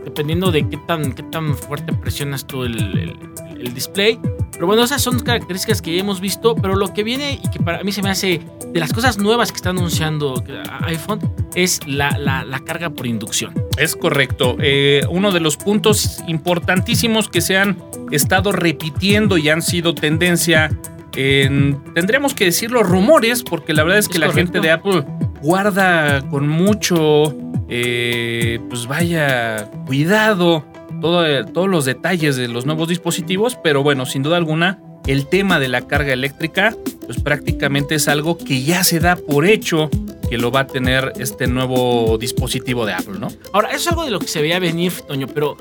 dependiendo 0.06 0.52
de 0.52 0.68
qué 0.70 0.78
tan, 0.88 1.14
qué 1.14 1.24
tan 1.24 1.56
fuerte 1.56 1.94
presionas 1.94 2.46
tú 2.46 2.64
el, 2.64 2.78
el, 2.98 3.16
el, 3.60 3.74
display. 3.74 4.20
Pero 4.58 4.66
bueno, 4.66 4.82
esas 4.84 5.04
son 5.04 5.20
características 5.20 5.84
que 5.84 6.00
hemos 6.00 6.20
visto, 6.20 6.56
pero 6.56 6.76
lo 6.76 6.92
que 6.92 7.04
viene 7.04 7.40
y 7.44 7.48
que 7.52 7.60
para 7.60 7.84
mí 7.84 7.92
se 7.92 8.02
me 8.02 8.10
hace 8.10 8.42
de 8.74 8.80
las 8.80 8.92
cosas 8.92 9.20
nuevas 9.20 9.52
que 9.52 9.58
está 9.58 9.70
anunciando 9.70 10.44
iPhone 10.82 11.20
es 11.54 11.80
la, 11.86 12.18
la, 12.18 12.44
la 12.44 12.60
carga 12.62 12.90
por 12.90 13.06
inducción. 13.06 13.54
Es 13.78 13.96
correcto. 13.96 14.58
Eh, 14.60 15.04
uno 15.12 15.32
de 15.32 15.42
los 15.42 15.58
puntos 15.58 16.24
importantísimos 16.28 17.30
que 17.30 17.42
se 17.42 17.56
han 17.56 17.78
estado 18.12 18.52
repitiendo 18.52 19.38
y 19.38 19.50
han 19.50 19.62
sido 19.62 19.94
tendencia 19.94 20.72
en, 21.16 21.80
tendríamos 21.94 22.34
que 22.34 22.46
decir 22.46 22.72
los 22.72 22.88
rumores, 22.88 23.44
porque 23.44 23.74
la 23.74 23.84
verdad 23.84 24.00
es 24.00 24.08
que 24.08 24.16
es 24.16 24.20
la 24.22 24.28
correcto. 24.28 24.54
gente 24.54 24.68
de 24.68 24.72
Apple 24.72 25.04
guarda 25.42 26.28
con 26.30 26.48
mucho, 26.48 27.36
eh, 27.70 28.60
pues 28.70 28.88
vaya, 28.88 29.70
cuidado 29.86 30.66
todo, 31.02 31.46
todos 31.46 31.70
los 31.70 31.86
detalles 31.86 32.36
de 32.36 32.48
los 32.48 32.66
nuevos 32.66 32.88
dispositivos, 32.88 33.58
pero 33.64 33.84
bueno, 33.84 34.06
sin 34.06 34.24
duda 34.24 34.38
alguna, 34.38 34.80
el 35.08 35.28
tema 35.28 35.60
de 35.60 35.70
la 35.70 35.88
carga 35.88 36.14
eléctrica, 36.14 36.76
pues 37.06 37.22
prácticamente 37.22 37.96
es 37.96 38.08
algo 38.08 38.38
que 38.38 38.64
ya 38.64 38.84
se 38.84 39.00
da 39.00 39.16
por 39.16 39.46
hecho 39.46 39.90
que 40.30 40.38
lo 40.38 40.52
va 40.52 40.62
a 40.62 40.68
tener 40.68 41.14
este 41.18 41.48
nuevo 41.48 42.18
dispositivo 42.18 42.86
de 42.86 42.94
Apple, 42.94 43.18
¿no? 43.20 43.30
Ahora, 43.54 43.70
es 43.72 43.88
algo 43.88 44.04
de 44.04 44.12
lo 44.12 44.20
que 44.20 44.28
se 44.28 44.42
veía 44.42 44.60
venir, 44.60 44.92
Toño, 45.08 45.28
pero 45.28 45.56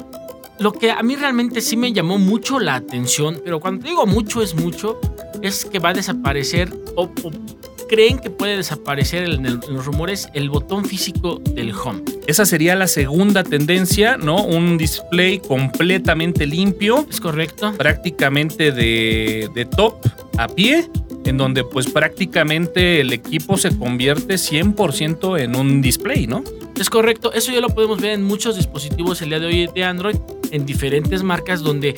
lo 0.59 0.73
que 0.73 0.91
a 0.91 1.03
mí 1.03 1.17
realmente 1.17 1.61
sí 1.61 1.77
me 1.77 1.93
llamó 1.93 2.19
mucho 2.19 2.59
la 2.59 2.75
atención, 2.75 3.41
pero 3.45 3.61
cuando 3.61 3.87
digo 3.87 4.07
mucho 4.07 4.43
es 4.43 4.55
mucho, 4.55 4.99
es 5.43 5.65
que 5.65 5.79
va 5.79 5.91
a 5.91 5.95
desaparecer 5.95 6.73
o 6.97 7.11
creen 7.89 8.19
que 8.19 8.31
puede 8.31 8.57
desaparecer 8.57 9.25
en, 9.25 9.47
el, 9.47 9.61
en, 9.67 9.75
los 9.75 9.85
rumores 9.85 10.29
el 10.35 10.51
botón 10.51 10.85
físico 10.85 11.41
del 11.53 11.73
home. 11.73 12.03
Esa 12.27 12.47
sería 12.47 12.75
la 12.75 12.87
segunda 12.87 13.45
tendencia, 13.45 14.17
¿no? 14.17 14.45
Un 14.45 14.79
display 14.79 15.39
completamente 15.39 16.47
limpio. 16.47 17.07
Es 17.11 17.21
correcto. 17.21 17.73
Prácticamente 17.77 18.73
de, 18.73 19.49
de 19.55 19.65
top 19.65 19.95
a 20.39 20.49
pie 20.49 20.89
en 21.25 21.37
donde 21.39 21.65
pues 21.65 21.91
prácticamente 21.91 23.01
el 23.01 23.13
equipo 23.13 23.57
se 23.57 23.77
convierte 23.77 24.35
100% 24.35 25.41
en 25.41 25.57
un 25.57 25.83
display, 25.83 26.27
¿no? 26.27 26.45
Es 26.79 26.91
correcto, 26.91 27.33
eso 27.33 27.53
ya 27.53 27.61
lo 27.61 27.69
podemos 27.69 28.01
ver 28.01 28.13
en 28.13 28.23
muchos 28.23 28.57
dispositivos 28.57 29.23
el 29.23 29.31
día 29.31 29.41
de 29.41 29.47
hoy 29.47 29.71
de 29.75 29.85
Android, 29.85 30.17
en 30.51 30.67
diferentes 30.67 31.23
marcas 31.23 31.63
donde 31.63 31.95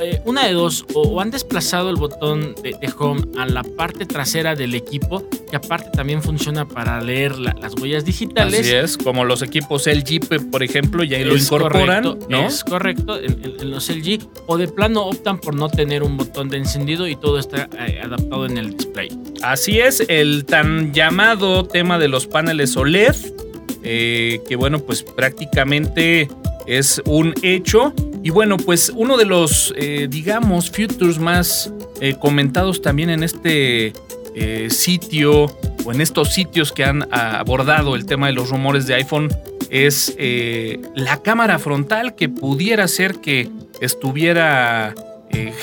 eh, 0.00 0.22
una 0.24 0.46
de 0.46 0.54
dos, 0.54 0.86
o, 0.94 1.20
han 1.20 1.30
desplazado 1.30 1.90
el 1.90 1.96
botón 1.96 2.54
de, 2.62 2.74
home 2.98 3.22
a 3.36 3.44
la 3.44 3.62
parte 3.62 4.06
trasera 4.06 4.54
del 4.54 4.74
equipo, 4.74 5.28
que 5.50 5.56
aparte 5.56 5.90
también 5.92 6.22
funciona 6.22 6.66
para 6.66 7.00
leer 7.02 7.38
las 7.38 7.74
huellas 7.74 8.04
digitales. 8.04 8.60
Así 8.60 8.72
es, 8.72 8.96
como 8.96 9.26
los 9.26 9.42
equipos 9.42 9.86
LG, 9.86 10.50
por 10.50 10.62
ejemplo, 10.62 11.04
ya 11.04 11.18
lo 11.18 11.36
incorporan, 11.36 12.04
correcto, 12.04 12.26
¿no? 12.30 12.46
Es 12.46 12.64
correcto, 12.64 13.20
en, 13.20 13.70
los 13.70 13.90
LG, 13.90 14.20
o 14.46 14.56
de 14.56 14.68
plano 14.68 15.04
optan 15.04 15.38
por 15.38 15.54
no 15.54 15.68
tener 15.68 16.02
un 16.02 16.16
botón 16.16 16.48
de 16.48 16.56
encendido 16.56 17.06
y 17.06 17.16
todo 17.16 17.38
está 17.38 17.68
eh, 17.78 18.00
adaptado 18.02 18.46
en 18.46 18.56
el 18.56 18.76
display. 18.76 19.10
Así 19.42 19.80
es, 19.80 20.02
el 20.08 20.46
tan 20.46 20.94
llamado 20.94 21.66
tema 21.66 21.98
de 21.98 22.08
los 22.08 22.26
paneles 22.26 22.74
OLED, 22.74 23.16
eh, 23.82 24.42
que 24.48 24.56
bueno, 24.56 24.80
pues 24.80 25.02
prácticamente 25.02 26.28
es 26.66 27.00
un 27.06 27.34
hecho. 27.42 27.92
Y 28.22 28.30
bueno, 28.30 28.56
pues 28.58 28.92
uno 28.94 29.16
de 29.16 29.24
los, 29.24 29.72
eh, 29.76 30.06
digamos, 30.10 30.70
futures 30.70 31.18
más 31.18 31.72
eh, 32.00 32.16
comentados 32.18 32.82
también 32.82 33.10
en 33.10 33.22
este 33.22 33.92
sitio 34.70 35.46
o 35.84 35.92
en 35.92 36.00
estos 36.00 36.32
sitios 36.32 36.72
que 36.72 36.84
han 36.84 37.06
abordado 37.12 37.96
el 37.96 38.06
tema 38.06 38.28
de 38.28 38.32
los 38.32 38.48
rumores 38.48 38.86
de 38.86 38.94
iPhone 38.94 39.28
es 39.70 40.16
la 40.94 41.20
cámara 41.20 41.58
frontal 41.58 42.14
que 42.14 42.28
pudiera 42.28 42.86
ser 42.88 43.16
que 43.16 43.50
estuviera 43.80 44.94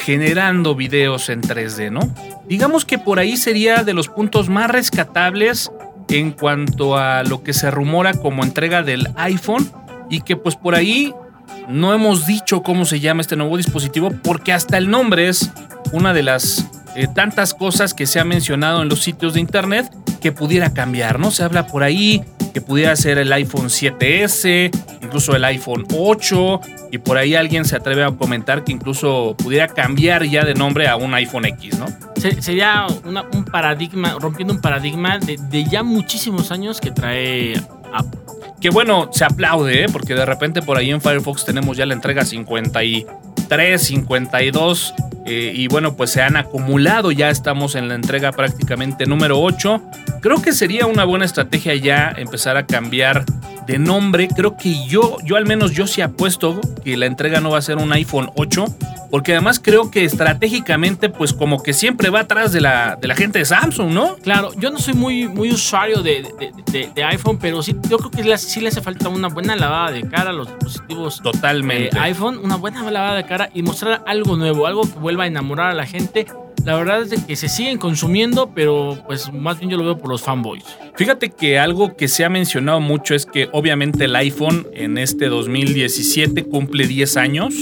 generando 0.06 0.76
videos 0.76 1.30
en 1.30 1.42
3D, 1.42 1.92
¿no? 1.92 2.14
Digamos 2.46 2.86
que 2.86 3.00
por 3.00 3.20
ahí 3.20 3.38
sería 3.38 3.84
de 3.84 3.94
los 3.94 4.10
puntos 4.10 4.50
más 4.50 4.70
rescatables 4.70 5.72
en 6.10 6.32
cuanto 6.32 6.98
a 6.98 7.24
lo 7.24 7.44
que 7.44 7.54
se 7.54 7.72
rumora 7.72 8.14
como 8.14 8.44
entrega 8.44 8.84
del 8.84 9.08
iPhone 9.16 9.70
y 10.10 10.22
que 10.22 10.36
pues 10.38 10.56
por 10.56 10.76
ahí 10.76 11.14
no 11.68 11.94
hemos 11.94 12.26
dicho 12.26 12.64
cómo 12.64 12.86
se 12.86 13.00
llama 13.00 13.22
este 13.22 13.36
nuevo 13.36 13.58
dispositivo 13.58 14.12
porque 14.24 14.54
hasta 14.54 14.78
el 14.78 14.90
nombre 14.90 15.28
es 15.28 15.52
una 15.92 16.14
de 16.14 16.24
las 16.24 16.70
eh, 16.96 17.08
tantas 17.14 17.54
cosas 17.54 17.94
que 17.94 18.06
se 18.06 18.20
ha 18.20 18.24
mencionado 18.24 18.82
en 18.82 18.90
los 18.90 19.02
sitios 19.02 19.34
de 19.34 19.40
internet 19.40 19.94
que 20.22 20.32
pudiera 20.32 20.74
cambiar, 20.74 21.20
¿no? 21.20 21.32
Se 21.32 21.44
habla 21.44 21.68
por 21.68 21.84
ahí 21.84 22.24
que 22.58 22.62
pudiera 22.62 22.96
ser 22.96 23.20
el 23.20 23.32
iPhone 23.34 23.68
7S, 23.68 24.72
incluso 25.04 25.36
el 25.36 25.46
iPhone 25.46 25.86
8, 25.94 26.62
y 26.92 26.98
por 26.98 27.16
ahí 27.16 27.36
alguien 27.36 27.66
se 27.66 27.76
atreve 27.76 28.04
a 28.04 28.10
comentar 28.10 28.64
que 28.64 28.72
incluso 28.72 29.36
pudiera 29.38 29.68
cambiar 29.68 30.24
ya 30.24 30.44
de 30.44 30.56
nombre 30.56 30.88
a 30.88 30.96
un 30.96 31.14
iPhone 31.14 31.46
X, 31.46 31.78
¿no? 31.78 31.86
sería 32.42 32.88
un 33.32 33.46
paradigma, 33.46 34.18
rompiendo 34.20 34.56
un 34.56 34.60
paradigma 34.60 35.20
de, 35.20 35.66
ya 35.66 35.84
muchísimos 35.84 36.52
años 36.52 36.82
que 36.82 36.90
trae 36.90 37.62
Apple. 37.94 38.22
Que 38.60 38.72
bueno, 38.72 39.10
se 39.12 39.24
aplaude, 39.24 39.84
¿eh? 39.84 39.86
porque 39.92 40.16
de 40.16 40.26
repente 40.26 40.64
por 40.64 40.78
ahí 40.78 40.90
en 40.90 41.00
Firefox 41.00 41.46
tenemos 41.46 41.78
ya 41.78 41.86
la 41.86 41.94
entrega 41.94 42.26
53, 42.26 43.82
52, 43.84 44.94
eh, 45.28 45.52
y 45.54 45.68
bueno, 45.68 45.96
pues 45.98 46.12
se 46.12 46.22
han 46.22 46.38
acumulado, 46.38 47.12
ya 47.12 47.30
estamos 47.30 47.76
en 47.76 47.90
la 47.90 47.96
entrega 47.96 48.32
prácticamente 48.32 49.06
número 49.06 49.42
8. 49.42 49.82
Creo 50.22 50.42
que 50.42 50.54
sería 50.54 50.86
una 50.86 51.04
buena 51.04 51.26
estrategia 51.26 51.76
ya 51.76 52.14
empezar 52.16 52.56
a 52.56 52.66
cambiar 52.66 53.26
de 53.68 53.78
nombre. 53.78 54.28
Creo 54.30 54.58
que 54.58 54.88
yo, 54.88 55.18
yo 55.24 55.36
al 55.36 55.46
menos 55.46 55.72
yo 55.72 55.86
sí 55.86 56.02
apuesto 56.02 56.60
que 56.84 56.98
la 56.98 57.06
entrega 57.06 57.42
no 57.42 57.52
va 57.52 57.60
a 57.60 57.62
ser 57.62 57.78
un 57.78 57.92
iPhone 57.92 58.32
8, 58.36 58.66
porque 59.12 59.34
además 59.34 59.60
creo 59.60 59.92
que 59.92 60.06
estratégicamente, 60.06 61.10
pues 61.10 61.34
como 61.34 61.62
que 61.62 61.74
siempre 61.74 62.10
va 62.10 62.22
atrás 62.22 62.52
de 62.52 62.62
la, 62.62 62.96
de 62.96 63.08
la 63.08 63.16
gente 63.16 63.40
de 63.40 63.46
Samsung, 63.46 63.92
¿no? 63.92 64.16
Claro, 64.16 64.52
yo 64.58 64.72
no 64.72 64.80
soy 64.80 64.94
muy, 64.94 65.28
muy 65.28 65.52
usuario 65.52 66.02
de, 66.02 66.26
iPhone, 67.06 67.38
pero 67.40 67.62
sí, 67.62 67.76
yo 67.90 67.98
creo 67.98 68.12
que 68.12 68.38
sí 68.38 68.62
le 68.62 68.70
hace 68.70 68.82
falta 68.82 69.10
una 69.10 69.28
buena 69.28 69.56
lavada 69.56 69.92
de 69.92 70.08
cara 70.08 70.32
a 70.32 70.34
los 70.34 70.48
dispositivos 70.48 71.22
Totalmente. 71.22 71.98
iPhone, 72.00 72.40
una 72.42 72.56
buena 72.56 72.90
lavada 72.90 73.16
de 73.16 73.26
cara 73.26 73.50
y 73.54 73.62
mostrar 73.62 74.04
algo 74.08 74.38
nuevo, 74.38 74.66
algo 74.66 74.82
que 74.84 74.98
vuelva 75.00 75.26
a 75.26 75.28
enamorar 75.28 75.72
a 75.72 75.74
la 75.74 75.86
gente 75.86 76.26
la 76.66 76.76
verdad 76.76 77.02
es 77.02 77.24
que 77.24 77.36
se 77.36 77.50
siguen 77.50 77.78
consumiendo, 77.78 78.52
pero 78.54 79.02
pues 79.08 79.32
más 79.32 79.60
bien 79.60 79.72
yo 79.72 79.78
lo 79.78 79.84
veo 79.84 79.98
por 79.98 80.10
los 80.10 80.22
fanboys. 80.22 80.64
Fíjate 80.96 81.30
que 81.30 81.60
algo 81.60 81.96
que 81.96 82.08
se 82.08 82.26
ha 82.26 82.30
mencionado 82.30 82.80
mucho 82.80 83.16
es 83.16 83.26
que 83.26 83.50
obviamente 83.54 84.06
el 84.06 84.16
iPhone 84.16 84.68
en 84.74 84.98
este 84.98 85.28
2017 85.28 86.44
cumple 86.44 86.88
10 86.88 87.18
años 87.18 87.54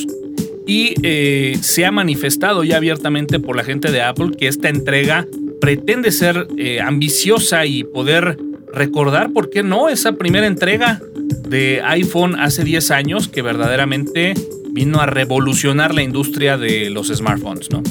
y 0.67 0.95
eh, 1.03 1.57
se 1.61 1.85
ha 1.85 1.91
manifestado 1.91 2.63
ya 2.63 2.77
abiertamente 2.77 3.39
por 3.39 3.55
la 3.55 3.63
gente 3.63 3.91
de 3.91 4.01
Apple 4.01 4.31
que 4.37 4.47
esta 4.47 4.69
entrega 4.69 5.27
pretende 5.61 6.11
ser 6.11 6.47
eh, 6.57 6.81
ambiciosa 6.81 7.65
y 7.65 7.83
poder 7.83 8.37
recordar, 8.73 9.31
¿por 9.31 9.49
qué 9.49 9.63
no?, 9.63 9.89
esa 9.89 10.13
primera 10.13 10.47
entrega 10.47 10.99
de 11.47 11.81
iPhone 11.83 12.35
hace 12.39 12.63
10 12.63 12.91
años 12.91 13.27
que 13.27 13.41
verdaderamente 13.41 14.33
vino 14.71 14.99
a 14.99 15.05
revolucionar 15.05 15.93
la 15.93 16.03
industria 16.03 16.57
de 16.57 16.89
los 16.89 17.07
smartphones, 17.07 17.69
¿no? 17.71 17.81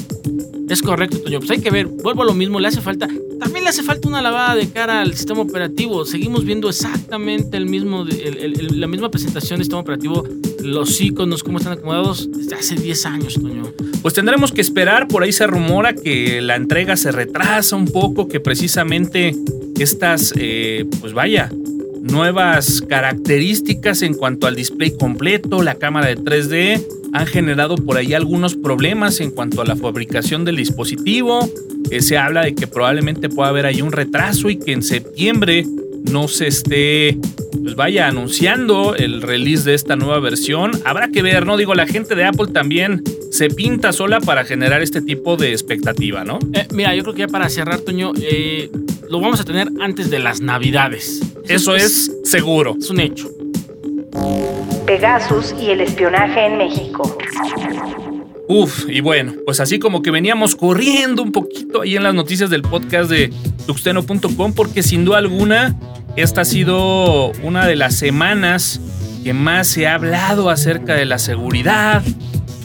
Es 0.69 0.81
correcto, 0.81 1.19
Toño. 1.19 1.39
Pues 1.39 1.51
hay 1.51 1.59
que 1.59 1.69
ver, 1.69 1.87
vuelvo 1.87 2.23
a 2.23 2.25
lo 2.25 2.33
mismo, 2.33 2.59
le 2.59 2.67
hace 2.67 2.81
falta, 2.81 3.07
también 3.39 3.63
le 3.63 3.69
hace 3.69 3.83
falta 3.83 4.07
una 4.07 4.21
lavada 4.21 4.55
de 4.55 4.69
cara 4.69 5.01
al 5.01 5.13
sistema 5.13 5.41
operativo. 5.41 6.05
Seguimos 6.05 6.45
viendo 6.45 6.69
exactamente 6.69 7.57
el 7.57 7.67
mismo, 7.67 8.05
la 8.05 8.87
misma 8.87 9.09
presentación 9.09 9.57
del 9.57 9.65
sistema 9.65 9.81
operativo, 9.81 10.27
los 10.63 10.99
iconos, 10.99 11.43
cómo 11.43 11.59
están 11.59 11.73
acomodados 11.73 12.29
desde 12.31 12.55
hace 12.55 12.75
10 12.75 13.05
años, 13.05 13.33
Toño. 13.35 13.71
Pues 14.01 14.13
tendremos 14.13 14.51
que 14.51 14.61
esperar, 14.61 15.07
por 15.07 15.23
ahí 15.23 15.31
se 15.31 15.47
rumora 15.47 15.93
que 15.93 16.41
la 16.41 16.55
entrega 16.55 16.95
se 16.95 17.11
retrasa 17.11 17.75
un 17.75 17.87
poco, 17.87 18.27
que 18.27 18.39
precisamente 18.39 19.35
estas, 19.77 20.33
eh, 20.37 20.85
pues 21.01 21.13
vaya, 21.13 21.51
nuevas 22.01 22.81
características 22.81 24.03
en 24.03 24.13
cuanto 24.13 24.47
al 24.47 24.55
display 24.55 24.95
completo, 24.95 25.63
la 25.63 25.75
cámara 25.75 26.07
de 26.07 26.17
3D, 26.17 26.85
han 27.15 27.27
generado 27.27 27.75
por 27.75 27.97
ahí 27.97 28.13
algunos 28.13 28.55
problemas 28.55 29.21
en 29.21 29.31
cuanto 29.31 29.61
a 29.61 29.65
la 29.65 29.77
fabricación 29.77 30.43
del 30.43 30.57
dispositivo. 30.57 31.49
Eh, 31.89 32.01
se 32.01 32.17
habla 32.17 32.43
de 32.43 32.55
que 32.55 32.67
probablemente 32.67 33.29
pueda 33.29 33.49
haber 33.49 33.65
ahí 33.65 33.81
un 33.81 33.93
retraso 33.93 34.49
y 34.49 34.57
que 34.57 34.73
en 34.73 34.83
septiembre 34.83 35.65
no 36.11 36.27
se 36.27 36.47
esté, 36.47 37.17
pues 37.63 37.75
vaya, 37.75 38.07
anunciando 38.07 38.95
el 38.95 39.21
release 39.21 39.63
de 39.63 39.75
esta 39.75 39.95
nueva 39.95 40.19
versión. 40.19 40.71
Habrá 40.83 41.07
que 41.07 41.21
ver, 41.21 41.45
¿no? 41.45 41.55
Digo, 41.55 41.73
la 41.73 41.87
gente 41.87 42.15
de 42.15 42.25
Apple 42.25 42.47
también 42.51 43.01
se 43.31 43.49
pinta 43.49 43.93
sola 43.93 44.19
para 44.19 44.43
generar 44.43 44.81
este 44.81 45.01
tipo 45.01 45.37
de 45.37 45.53
expectativa, 45.53 46.25
¿no? 46.25 46.39
Eh, 46.53 46.67
mira, 46.73 46.93
yo 46.95 47.03
creo 47.03 47.15
que 47.15 47.21
ya 47.21 47.27
para 47.27 47.47
cerrar, 47.47 47.79
Toño, 47.79 48.11
eh, 48.21 48.69
lo 49.09 49.21
vamos 49.21 49.39
a 49.39 49.45
tener 49.45 49.69
antes 49.79 50.09
de 50.09 50.19
las 50.19 50.41
Navidades. 50.41 51.21
Eso, 51.47 51.75
es 51.75 52.11
seguro. 52.25 52.75
Es 52.77 52.89
un 52.89 52.99
hecho. 52.99 53.34
Pegasus 54.85 55.53
y 55.59 55.71
el 55.71 55.81
espionaje 55.81 56.45
en 56.45 56.57
México. 56.57 57.17
Uf, 58.47 58.87
y 58.87 59.01
bueno, 59.01 59.33
pues 59.45 59.59
así 59.59 59.79
como 59.79 60.03
que 60.03 60.11
veníamos 60.11 60.55
corriendo 60.55 61.23
un 61.23 61.31
poquito 61.31 61.81
ahí 61.81 61.95
en 61.95 62.03
las 62.03 62.13
noticias 62.13 62.49
del 62.49 62.61
podcast 62.61 63.09
de 63.09 63.33
tuxteno.com, 63.65 64.53
porque 64.53 64.83
sin 64.83 65.03
duda 65.03 65.17
alguna, 65.17 65.75
esta 66.15 66.41
ha 66.41 66.45
sido 66.45 67.31
una 67.41 67.65
de 67.65 67.75
las 67.75 67.95
semanas 67.95 68.79
que 69.23 69.33
más 69.33 69.67
se 69.67 69.87
ha 69.87 69.95
hablado 69.95 70.51
acerca 70.51 70.93
de 70.93 71.05
la 71.05 71.17
seguridad, 71.17 72.03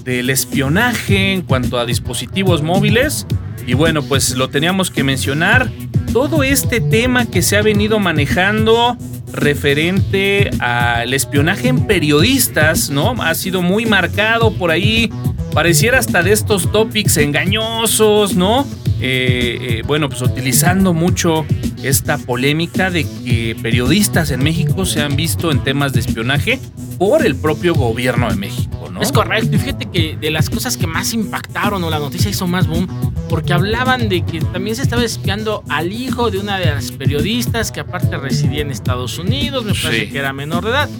del 0.04 0.28
espionaje 0.28 1.32
en 1.32 1.42
cuanto 1.42 1.78
a 1.78 1.86
dispositivos 1.86 2.62
móviles. 2.62 3.26
Y 3.66 3.72
bueno, 3.72 4.02
pues 4.02 4.36
lo 4.36 4.50
teníamos 4.50 4.90
que 4.90 5.02
mencionar. 5.02 5.70
Todo 6.12 6.42
este 6.42 6.80
tema 6.80 7.24
que 7.24 7.40
se 7.40 7.56
ha 7.56 7.62
venido 7.62 7.98
manejando 7.98 8.98
referente 9.32 10.50
al 10.58 11.14
espionaje 11.14 11.68
en 11.68 11.86
periodistas, 11.86 12.90
¿no? 12.90 13.14
Ha 13.22 13.34
sido 13.34 13.62
muy 13.62 13.86
marcado 13.86 14.52
por 14.52 14.70
ahí, 14.70 15.10
pareciera 15.52 15.98
hasta 15.98 16.22
de 16.22 16.32
estos 16.32 16.70
topics 16.72 17.16
engañosos, 17.16 18.34
¿no? 18.34 18.66
Eh, 19.02 19.58
eh, 19.60 19.82
bueno, 19.86 20.08
pues 20.08 20.20
utilizando 20.20 20.92
mucho 20.92 21.46
esta 21.82 22.18
polémica 22.18 22.90
de 22.90 23.04
que 23.24 23.56
periodistas 23.62 24.30
en 24.30 24.42
México 24.42 24.84
se 24.84 25.00
han 25.00 25.16
visto 25.16 25.50
en 25.50 25.64
temas 25.64 25.94
de 25.94 26.00
espionaje 26.00 26.60
por 26.98 27.24
el 27.24 27.34
propio 27.34 27.74
gobierno 27.74 28.28
de 28.28 28.36
México, 28.36 28.90
¿no? 28.92 29.00
Es 29.00 29.10
correcto, 29.10 29.56
y 29.56 29.58
fíjate 29.58 29.86
que 29.90 30.18
de 30.20 30.30
las 30.30 30.50
cosas 30.50 30.76
que 30.76 30.86
más 30.86 31.14
impactaron 31.14 31.82
o 31.82 31.88
la 31.88 31.98
noticia 31.98 32.30
hizo 32.30 32.46
más 32.46 32.66
boom, 32.66 32.86
porque 33.30 33.54
hablaban 33.54 34.10
de 34.10 34.22
que 34.22 34.40
también 34.40 34.76
se 34.76 34.82
estaba 34.82 35.02
espiando 35.02 35.64
al 35.70 35.92
hijo 35.92 36.30
de 36.30 36.38
una 36.38 36.58
de 36.58 36.66
las 36.66 36.92
periodistas 36.92 37.72
que 37.72 37.80
aparte 37.80 38.18
residía 38.18 38.60
en 38.60 38.70
Estados 38.70 39.18
Unidos, 39.18 39.64
me 39.64 39.72
parece 39.72 40.10
que 40.10 40.18
era 40.18 40.34
menor 40.34 40.64
de 40.64 40.70
edad 40.70 40.90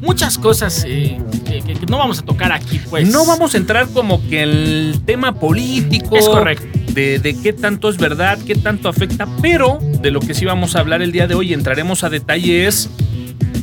muchas 0.00 0.38
cosas 0.38 0.84
eh, 0.86 1.20
que, 1.44 1.62
no 1.88 1.98
vamos 1.98 2.18
a 2.20 2.22
tocar 2.22 2.52
aquí, 2.52 2.80
pues. 2.90 3.08
No 3.08 3.26
vamos 3.26 3.54
a 3.54 3.56
entrar 3.56 3.88
como 3.88 4.26
que 4.28 4.42
el 4.42 5.00
tema 5.04 5.34
político. 5.34 6.16
Es 6.16 6.28
correcto. 6.28 6.66
De, 6.92 7.18
de, 7.18 7.40
qué 7.40 7.52
tanto 7.52 7.88
es 7.90 7.96
verdad, 7.96 8.38
qué 8.46 8.54
tanto 8.54 8.88
afecta, 8.88 9.28
pero 9.40 9.78
de 10.00 10.10
lo 10.10 10.20
que 10.20 10.34
sí 10.34 10.44
vamos 10.44 10.74
a 10.74 10.80
hablar 10.80 11.00
el 11.02 11.12
día 11.12 11.26
de 11.26 11.34
hoy, 11.34 11.52
entraremos 11.52 12.02
a 12.02 12.10
detalle 12.10 12.66
es 12.66 12.90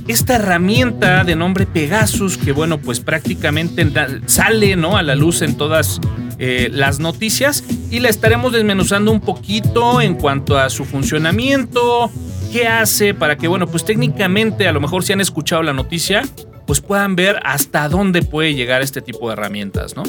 esta 0.08 0.36
herramienta 0.36 1.24
de 1.24 1.36
nombre 1.36 1.66
Pegasus, 1.66 2.38
que 2.38 2.52
bueno, 2.52 2.78
pues 2.78 3.00
prácticamente 3.00 3.88
sale 4.28 4.76
¿no? 4.76 4.98
a 4.98 5.02
la 5.02 5.16
luz 5.16 5.42
en 5.42 5.58
todas 5.58 6.00
eh, 6.38 6.70
las 6.72 7.00
noticias 7.00 7.64
y 7.90 8.00
la 8.00 8.10
estaremos 8.10 8.52
desmenuzando 8.52 9.12
un 9.12 9.22
poquito 9.22 10.02
en 10.02 10.16
cuanto 10.16 10.58
a 10.58 10.70
su 10.70 10.86
funcionamiento, 10.86 12.12
qué 12.56 12.68
hace 12.70 13.14
para 13.14 13.36
que, 13.36 13.50
bueno, 13.50 13.68
pues 13.68 13.84
técnicamente 13.84 14.66
a 14.66 14.72
lo 14.72 14.80
mejor 14.80 15.04
si 15.04 15.12
han 15.12 15.20
escuchado 15.20 15.62
la 15.62 15.74
noticia, 15.74 16.24
pues 16.66 16.80
puedan 16.80 17.18
ver 17.18 17.38
hasta 17.44 17.90
dónde 17.90 18.22
puede 18.22 18.56
llegar 18.56 18.82
este 18.82 19.02
tipo 19.02 19.28
de 19.28 19.34
herramientas, 19.34 19.98
¿no? 19.98 20.04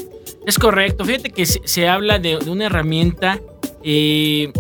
Es 0.47 0.57
correcto. 0.57 1.05
Fíjate 1.05 1.31
que 1.31 1.45
se, 1.45 1.61
se 1.65 1.89
habla 1.89 2.21
de, 2.21 2.39
de 2.39 2.49
una 2.49 2.67
herramienta 2.67 3.41
eh, 3.83 4.53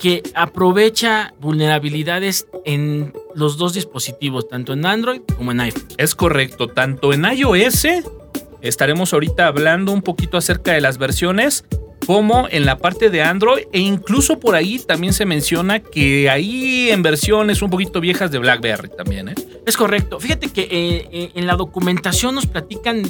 que 0.00 0.24
aprovecha 0.34 1.32
vulnerabilidades 1.40 2.48
en 2.64 3.12
los 3.36 3.56
dos 3.56 3.72
dispositivos, 3.72 4.48
tanto 4.48 4.72
en 4.72 4.84
Android 4.84 5.20
como 5.36 5.52
en 5.52 5.60
iPhone. 5.60 5.86
Es 5.96 6.16
correcto, 6.16 6.66
tanto 6.66 7.12
en 7.12 7.24
iOS, 7.24 7.86
estaremos 8.62 9.12
ahorita 9.12 9.46
hablando 9.46 9.92
un 9.92 10.02
poquito 10.02 10.38
acerca 10.38 10.72
de 10.72 10.80
las 10.80 10.98
versiones, 10.98 11.64
como 12.08 12.48
en 12.50 12.64
la 12.64 12.78
parte 12.78 13.10
de 13.10 13.20
Android, 13.20 13.64
e 13.70 13.80
incluso 13.80 14.40
por 14.40 14.54
ahí 14.54 14.78
también 14.78 15.12
se 15.12 15.26
menciona 15.26 15.80
que 15.80 16.30
ahí 16.30 16.88
en 16.90 17.02
versiones 17.02 17.60
un 17.60 17.68
poquito 17.68 18.00
viejas 18.00 18.30
de 18.30 18.38
BlackBerry 18.38 18.88
también, 18.96 19.28
¿eh? 19.28 19.34
Es 19.66 19.76
correcto. 19.76 20.18
Fíjate 20.18 20.48
que 20.48 20.62
eh, 20.62 21.08
eh, 21.12 21.30
en 21.34 21.46
la 21.46 21.54
documentación 21.54 22.34
nos 22.34 22.46
platican 22.46 23.02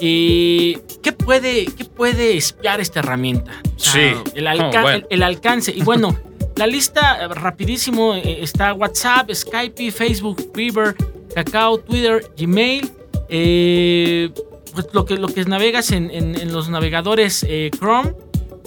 eh, 0.00 0.78
qué, 1.02 1.12
puede, 1.12 1.66
qué 1.66 1.84
puede 1.84 2.38
espiar 2.38 2.80
esta 2.80 3.00
herramienta. 3.00 3.52
O 3.76 3.78
sea, 3.78 3.92
Sí. 3.92 4.30
El, 4.34 4.46
alca- 4.46 4.78
Oh, 4.78 4.82
bueno. 4.84 4.96
el- 4.96 5.06
el 5.10 5.22
alcance. 5.22 5.70
Y 5.76 5.82
bueno, 5.82 6.16
la 6.56 6.66
lista 6.66 7.28
rapidísimo 7.28 8.14
eh, 8.14 8.38
está 8.40 8.72
WhatsApp, 8.72 9.30
Skype, 9.34 9.92
Facebook, 9.92 10.50
Viber, 10.54 10.96
Kakao, 11.34 11.76
Twitter, 11.78 12.24
Gmail. 12.38 12.90
eh, 13.28 14.30
pues 14.72 14.86
lo 14.94 15.04
que, 15.04 15.16
lo 15.16 15.28
que 15.28 15.44
navegas 15.44 15.90
en, 15.92 16.10
en- 16.10 16.36
en 16.40 16.52
los 16.54 16.70
navegadores 16.70 17.44
Chrome 17.78 18.14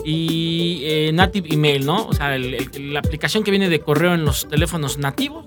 y 0.04 0.82
eh, 0.84 1.12
Native 1.14 1.50
Email, 1.54 1.86
¿no? 1.86 2.08
O 2.08 2.14
sea, 2.14 2.36
el- 2.36 2.58
la 2.94 3.00
aplicación 3.00 3.44
que 3.44 3.52
viene 3.52 3.70
de 3.70 3.80
correo 3.80 4.14
en 4.14 4.26
los 4.26 4.48
teléfonos 4.48 4.98
nativos 4.98 5.46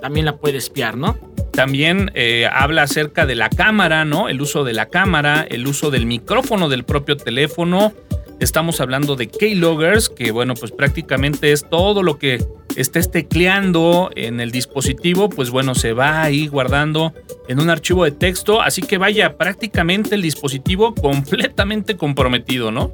también 0.00 0.26
la 0.26 0.36
puede 0.36 0.58
espiar, 0.58 0.96
¿no? 0.96 1.18
También 1.52 2.10
eh, 2.14 2.48
habla 2.52 2.82
acerca 2.82 3.26
de 3.26 3.34
la 3.34 3.48
cámara, 3.50 4.04
¿no? 4.04 4.28
El 4.28 4.40
uso 4.40 4.62
de 4.64 4.72
la 4.72 4.86
cámara, 4.86 5.44
el 5.48 5.66
uso 5.66 5.90
del 5.90 6.06
micrófono 6.06 6.68
del 6.68 6.84
propio 6.84 7.16
teléfono. 7.16 7.92
Estamos 8.38 8.80
hablando 8.80 9.16
de 9.16 9.26
keyloggers, 9.26 10.08
que 10.08 10.30
bueno, 10.30 10.54
pues 10.54 10.70
prácticamente 10.70 11.50
es 11.50 11.68
todo 11.68 12.04
lo 12.04 12.18
que 12.18 12.44
estés 12.76 13.10
tecleando 13.10 14.10
en 14.14 14.38
el 14.38 14.52
dispositivo, 14.52 15.28
pues 15.28 15.50
bueno, 15.50 15.74
se 15.74 15.92
va 15.92 16.22
ahí 16.22 16.46
guardando 16.46 17.12
en 17.48 17.58
un 17.58 17.68
archivo 17.68 18.04
de 18.04 18.12
texto. 18.12 18.62
Así 18.62 18.82
que 18.82 18.96
vaya, 18.98 19.36
prácticamente 19.36 20.14
el 20.14 20.22
dispositivo 20.22 20.94
completamente 20.94 21.96
comprometido, 21.96 22.70
¿no? 22.70 22.92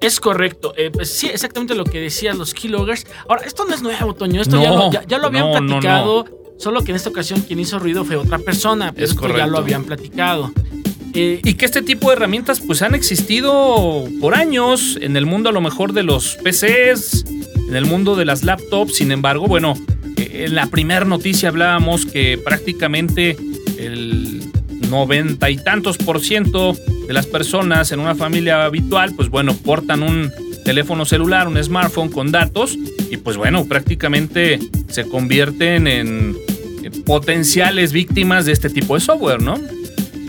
Es 0.00 0.20
correcto. 0.20 0.74
Eh, 0.76 0.90
pues 0.92 1.10
sí, 1.10 1.26
exactamente 1.26 1.74
lo 1.74 1.84
que 1.84 2.00
decías 2.00 2.36
los 2.36 2.54
keyloggers. 2.54 3.06
Ahora, 3.28 3.42
esto 3.44 3.64
no 3.64 3.74
es 3.74 3.82
nuevo, 3.82 4.14
Toño. 4.14 4.40
Esto 4.40 4.62
ya, 4.62 4.70
lo, 4.70 4.92
ya- 4.92 5.04
ya 5.06 5.18
lo 5.18 5.26
habían 5.26 5.50
no, 5.50 5.60
no, 5.60 5.66
platicado. 5.66 6.26
Solo 6.58 6.82
que 6.82 6.90
en 6.92 6.96
esta 6.96 7.08
ocasión 7.10 7.40
quien 7.42 7.60
hizo 7.60 7.78
ruido 7.78 8.04
fue 8.04 8.16
otra 8.16 8.38
persona. 8.38 8.92
Pero 8.92 9.04
Es 9.04 9.10
esto 9.10 9.22
ya 9.22 9.28
correcto. 9.28 9.50
lo 9.50 9.58
habían 9.58 9.84
platicado. 9.84 10.52
Eh, 11.14 11.40
Y 11.42 11.54
que 11.54 11.64
este 11.64 11.82
tipo 11.82 12.08
de 12.10 12.16
herramientas 12.16 12.60
pues 12.60 12.82
han 12.82 12.94
existido 12.94 14.04
por 14.20 14.34
años 14.34 14.98
en 15.00 15.16
el 15.16 15.26
mundo 15.26 15.48
a 15.48 15.52
lo 15.52 15.60
mejor 15.60 15.92
de 15.92 16.02
los 16.02 16.36
PCs, 16.44 17.24
en 17.68 17.74
el 17.76 17.86
mundo 17.86 18.14
de 18.14 18.24
las 18.24 18.44
laptops. 18.44 18.96
Sin 18.96 19.10
embargo, 19.10 19.46
bueno, 19.46 19.74
eh, 20.16 20.44
en 20.46 20.54
la 20.54 20.66
primera 20.66 21.04
noticia 21.04 21.48
hablábamos 21.48 22.06
que 22.06 22.38
prácticamente 22.38 23.36
el 23.78 24.47
noventa 24.88 25.50
y 25.50 25.56
tantos 25.56 25.96
por 25.98 26.20
ciento 26.20 26.74
de 27.06 27.12
las 27.12 27.26
personas 27.26 27.92
en 27.92 28.00
una 28.00 28.14
familia 28.14 28.64
habitual, 28.64 29.14
pues 29.14 29.28
bueno, 29.28 29.54
portan 29.54 30.02
un 30.02 30.30
teléfono 30.64 31.04
celular, 31.04 31.48
un 31.48 31.62
smartphone 31.62 32.10
con 32.10 32.30
datos 32.30 32.76
y 33.10 33.16
pues 33.16 33.36
bueno, 33.36 33.64
prácticamente 33.64 34.58
se 34.88 35.08
convierten 35.08 35.86
en 35.86 36.36
eh, 36.82 36.90
potenciales 37.06 37.92
víctimas 37.92 38.44
de 38.44 38.52
este 38.52 38.68
tipo 38.68 38.94
de 38.94 39.00
software, 39.00 39.40
¿no? 39.40 39.54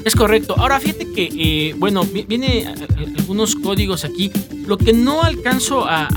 Es 0.05 0.15
correcto. 0.15 0.55
Ahora 0.57 0.79
fíjate 0.79 1.11
que, 1.11 1.29
eh, 1.37 1.75
bueno, 1.77 2.03
vi- 2.05 2.23
viene 2.23 2.67
a- 2.67 2.73
algunos 3.17 3.55
códigos 3.55 4.05
aquí. 4.05 4.31
Lo 4.65 4.77
que 4.77 4.93
no 4.93 5.23
alcanzo 5.23 5.83
a 5.85 6.07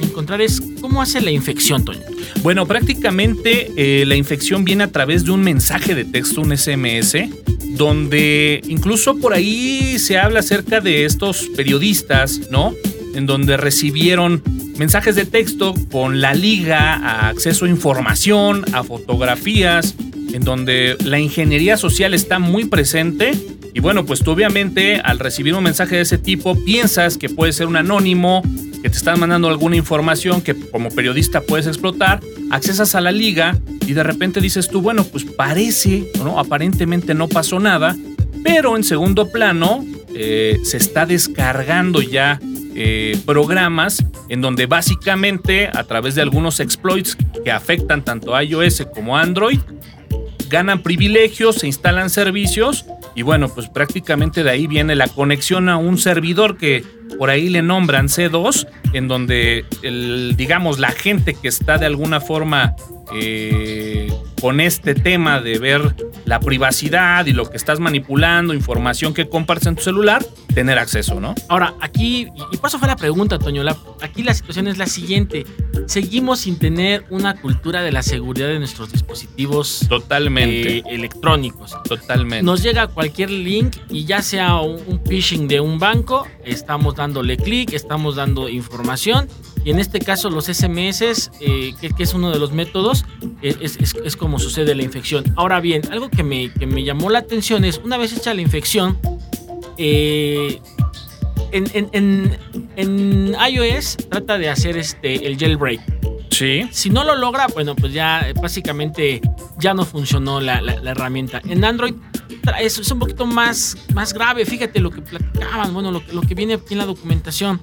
encontrar 0.00 0.40
es 0.40 0.62
cómo 0.84 1.00
hace 1.00 1.22
la 1.22 1.30
infección, 1.30 1.82
Toño. 1.82 2.02
Bueno, 2.42 2.66
prácticamente 2.66 3.72
eh, 3.74 4.04
la 4.04 4.16
infección 4.16 4.66
viene 4.66 4.84
a 4.84 4.92
través 4.92 5.24
de 5.24 5.30
un 5.30 5.40
mensaje 5.40 5.94
de 5.94 6.04
texto, 6.04 6.42
un 6.42 6.54
SMS, 6.54 7.16
donde 7.70 8.60
incluso 8.68 9.16
por 9.16 9.32
ahí 9.32 9.98
se 9.98 10.18
habla 10.18 10.40
acerca 10.40 10.82
de 10.82 11.06
estos 11.06 11.48
periodistas, 11.56 12.50
¿no? 12.50 12.74
En 13.14 13.24
donde 13.24 13.56
recibieron 13.56 14.42
mensajes 14.76 15.16
de 15.16 15.24
texto 15.24 15.72
con 15.90 16.20
la 16.20 16.34
liga 16.34 16.96
a 16.96 17.28
acceso 17.30 17.64
a 17.64 17.70
información, 17.70 18.66
a 18.74 18.84
fotografías, 18.84 19.94
en 20.34 20.44
donde 20.44 20.98
la 21.02 21.18
ingeniería 21.18 21.78
social 21.78 22.12
está 22.12 22.38
muy 22.38 22.66
presente. 22.66 23.32
Y 23.72 23.80
bueno, 23.80 24.04
pues 24.04 24.20
tú 24.20 24.32
obviamente 24.32 25.00
al 25.02 25.18
recibir 25.18 25.54
un 25.54 25.64
mensaje 25.64 25.96
de 25.96 26.02
ese 26.02 26.18
tipo 26.18 26.62
piensas 26.62 27.16
que 27.16 27.30
puede 27.30 27.54
ser 27.54 27.68
un 27.68 27.76
anónimo, 27.76 28.42
que 28.84 28.90
te 28.90 28.98
están 28.98 29.18
mandando 29.18 29.48
alguna 29.48 29.76
información 29.76 30.42
que 30.42 30.54
como 30.54 30.90
periodista 30.90 31.40
puedes 31.40 31.66
explotar, 31.66 32.20
accesas 32.50 32.94
a 32.94 33.00
la 33.00 33.12
liga 33.12 33.56
y 33.86 33.94
de 33.94 34.02
repente 34.02 34.42
dices 34.42 34.68
tú, 34.68 34.82
bueno, 34.82 35.04
pues 35.04 35.24
parece, 35.24 36.12
¿no? 36.22 36.38
Aparentemente 36.38 37.14
no 37.14 37.26
pasó 37.26 37.58
nada, 37.58 37.96
pero 38.42 38.76
en 38.76 38.84
segundo 38.84 39.30
plano 39.32 39.82
eh, 40.14 40.60
se 40.64 40.76
está 40.76 41.06
descargando 41.06 42.02
ya 42.02 42.38
eh, 42.74 43.18
programas 43.24 44.04
en 44.28 44.42
donde 44.42 44.66
básicamente 44.66 45.70
a 45.72 45.84
través 45.84 46.14
de 46.14 46.20
algunos 46.20 46.60
exploits 46.60 47.16
que 47.42 47.50
afectan 47.50 48.04
tanto 48.04 48.36
a 48.36 48.44
iOS 48.44 48.86
como 48.94 49.16
a 49.16 49.22
Android, 49.22 49.60
ganan 50.50 50.82
privilegios, 50.82 51.56
se 51.56 51.68
instalan 51.68 52.10
servicios 52.10 52.84
y 53.14 53.22
bueno, 53.22 53.48
pues 53.48 53.68
prácticamente 53.68 54.42
de 54.42 54.50
ahí 54.50 54.66
viene 54.66 54.94
la 54.94 55.08
conexión 55.08 55.68
a 55.68 55.76
un 55.76 55.98
servidor 55.98 56.56
que 56.56 56.84
por 57.18 57.30
ahí 57.30 57.48
le 57.48 57.62
nombran 57.62 58.08
C2, 58.08 58.66
en 58.92 59.08
donde 59.08 59.64
el, 59.82 60.34
digamos 60.36 60.78
la 60.78 60.90
gente 60.90 61.34
que 61.34 61.48
está 61.48 61.78
de 61.78 61.86
alguna 61.86 62.20
forma 62.20 62.74
eh, 63.14 64.12
con 64.40 64.60
este 64.60 64.94
tema 64.94 65.40
de 65.40 65.58
ver 65.58 65.94
la 66.24 66.40
privacidad 66.40 67.26
y 67.26 67.32
lo 67.32 67.48
que 67.48 67.56
estás 67.56 67.78
manipulando, 67.78 68.54
información 68.54 69.14
que 69.14 69.28
compartes 69.28 69.68
en 69.68 69.76
tu 69.76 69.82
celular, 69.82 70.24
tener 70.54 70.78
acceso, 70.78 71.20
¿no? 71.20 71.34
Ahora, 71.48 71.74
aquí, 71.80 72.28
y 72.52 72.56
por 72.56 72.68
eso 72.68 72.78
fue 72.78 72.88
la 72.88 72.96
pregunta, 72.96 73.38
Toño, 73.38 73.62
la- 73.62 73.76
aquí 74.00 74.22
la 74.22 74.32
situación 74.34 74.68
es 74.68 74.78
la 74.78 74.86
siguiente. 74.86 75.44
Seguimos 75.86 76.40
sin 76.40 76.56
tener 76.58 77.04
una 77.10 77.34
cultura 77.40 77.82
de 77.82 77.92
la 77.92 78.02
seguridad 78.02 78.46
de 78.48 78.58
nuestros 78.58 78.92
dispositivos 78.92 79.84
Totalmente, 79.88 80.78
eh, 80.78 80.82
electrónicos. 80.88 81.72
totalmente. 81.84 82.42
Nos 82.44 82.62
llega 82.62 82.86
cualquier 82.86 83.30
link 83.30 83.76
y 83.90 84.04
ya 84.04 84.22
sea 84.22 84.56
un, 84.60 84.80
un 84.86 85.00
phishing 85.04 85.48
de 85.48 85.60
un 85.60 85.78
banco, 85.78 86.26
estamos 86.44 86.94
dándole 86.94 87.36
clic, 87.36 87.72
estamos 87.72 88.16
dando 88.16 88.48
información. 88.48 89.28
Y 89.64 89.70
en 89.70 89.78
este 89.78 89.98
caso 89.98 90.28
los 90.30 90.46
SMS, 90.48 91.30
eh, 91.40 91.74
que, 91.80 91.88
que 91.90 92.02
es 92.02 92.12
uno 92.14 92.30
de 92.30 92.38
los 92.38 92.52
métodos, 92.52 93.04
eh, 93.42 93.56
es, 93.60 93.76
es- 93.78 93.94
es 94.04 94.16
como 94.16 94.38
sucede 94.38 94.74
la 94.74 94.82
infección. 94.82 95.24
Ahora 95.36 95.60
bien, 95.60 95.82
algo 95.90 96.10
que 96.10 96.22
me, 96.22 96.52
que 96.52 96.66
me 96.66 96.84
llamó 96.84 97.10
la 97.10 97.18
atención 97.20 97.64
es, 97.64 97.80
una 97.82 97.96
vez 97.96 98.12
hecha 98.16 98.34
la 98.34 98.42
infección, 98.42 98.98
eh, 99.78 100.60
en, 101.52 101.64
en- 101.72 101.88
en- 101.92 102.38
en 102.76 103.36
iOS 103.50 103.96
trata 104.10 104.38
de 104.38 104.48
hacer 104.48 104.76
este, 104.76 105.26
el 105.26 105.36
jailbreak. 105.38 105.80
Sí, 106.30 106.66
Si 106.72 106.90
no 106.90 107.04
lo 107.04 107.14
logra, 107.14 107.46
bueno, 107.46 107.76
pues 107.76 107.92
ya 107.92 108.26
básicamente 108.42 109.20
ya 109.58 109.72
no 109.72 109.84
funcionó 109.84 110.40
la, 110.40 110.60
la- 110.60 110.80
la 110.80 110.90
herramienta. 110.90 111.40
En 111.48 111.64
Android 111.64 111.94
es, 112.60 112.76
es 112.78 112.90
un 112.90 112.98
poquito 112.98 113.24
más, 113.24 113.76
más 113.94 114.12
grave. 114.12 114.44
Fíjate 114.44 114.80
lo 114.80 114.90
que 114.90 115.00
platicaban, 115.00 115.72
bueno, 115.72 115.92
lo, 115.92 116.04
que- 116.04 116.12
lo 116.12 116.22
que 116.22 116.34
viene 116.34 116.54
aquí 116.54 116.74
en 116.74 116.78
la 116.78 116.86
documentación. 116.86 117.62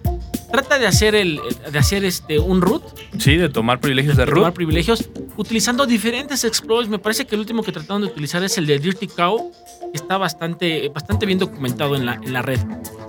Trata 0.51 0.79
de 0.79 0.87
hacer, 0.87 1.15
el, 1.15 1.39
de 1.71 1.79
hacer 1.79 2.03
este, 2.05 2.37
un 2.39 2.61
root, 2.61 2.83
sí, 3.17 3.35
de 3.37 3.47
tomar 3.49 3.79
privilegios 3.79 4.15
de 4.17 4.25
de 4.25 4.31
tomar 4.31 4.45
root. 4.47 4.55
privilegios, 4.55 5.09
utilizando 5.41 5.85
diferentes 5.85 6.43
exploits. 6.43 6.89
Me 6.89 6.99
parece 6.99 7.25
que 7.25 7.35
el 7.35 7.41
último 7.41 7.63
que 7.63 7.71
trataron 7.71 8.01
de 8.03 8.07
utilizar 8.07 8.43
es 8.43 8.57
el 8.57 8.65
de 8.67 8.79
Dirty 8.79 9.07
Cow, 9.07 9.51
que 9.91 9.97
está 9.97 10.17
bastante, 10.17 10.89
bastante 10.89 11.25
bien 11.25 11.39
documentado 11.39 11.95
en 11.95 12.05
la, 12.05 12.13
en 12.15 12.31
la 12.33 12.41
red. 12.41 12.59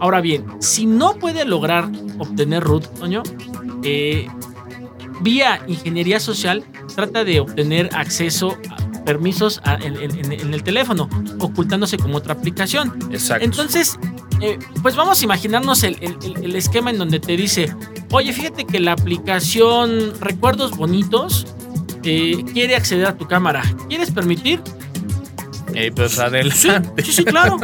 Ahora 0.01 0.21
bien, 0.21 0.45
si 0.61 0.87
no 0.87 1.15
puede 1.15 1.45
lograr 1.45 1.91
obtener 2.19 2.63
root, 2.65 2.85
Toño, 2.99 3.23
eh, 3.85 4.27
vía 5.21 5.63
ingeniería 5.69 6.19
social 6.21 6.65
trata 6.95 7.25
de 7.25 7.41
obtener 7.41 7.91
acceso 7.95 8.57
a 8.71 9.05
permisos 9.05 9.61
a- 9.65 9.75
en, 9.75 9.97
en- 9.97 10.33
en 10.33 10.55
el 10.55 10.63
teléfono, 10.63 11.09
ocultándose 11.39 11.97
como 11.97 12.17
otra 12.19 12.35
aplicación. 12.35 12.93
Exacto. 13.13 13.45
Entonces, 13.45 13.99
eh, 14.41 14.59
pues 14.83 14.97
vamos 14.97 15.21
a 15.21 15.25
imaginarnos 15.25 15.83
el, 15.85 15.97
el- 16.01 16.17
el- 16.25 16.45
el 16.45 16.57
esquema 16.57 16.91
en 16.91 16.99
donde 16.99 17.19
te 17.21 17.37
dice, 17.37 17.75
oye, 18.11 18.33
fíjate 18.33 18.65
que 18.65 18.81
la 18.81 18.93
aplicación 18.93 20.13
Recuerdos 20.21 20.77
Bonitos 20.77 21.47
quiere 22.53 22.77
acceder 22.77 23.07
a 23.07 23.17
tu 23.17 23.27
cámara. 23.27 23.63
¿Quieres 23.89 24.11
permitir? 24.11 24.61
Eh, 25.75 25.91
pues 25.95 26.21
Sí, 26.53 26.69
sí, 27.05 27.13
sí, 27.13 27.25
claro. 27.25 27.57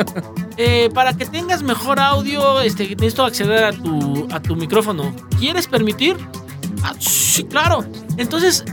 Eh, 0.57 0.89
para 0.95 1.13
que 1.17 1.27
tengas 1.27 1.63
mejor 1.63 2.01
audio, 2.01 2.61
este, 2.61 2.85
necesito 2.97 3.25
acceder 3.25 3.65
a 3.65 3.73
tu, 3.73 4.27
a 4.33 4.41
tu 4.41 4.57
micrófono. 4.57 5.15
¿Quieres 5.39 5.67
permitir? 5.67 6.17
Ah, 6.83 6.95
sí, 6.99 7.45
claro. 7.45 7.85
Entonces, 8.17 8.65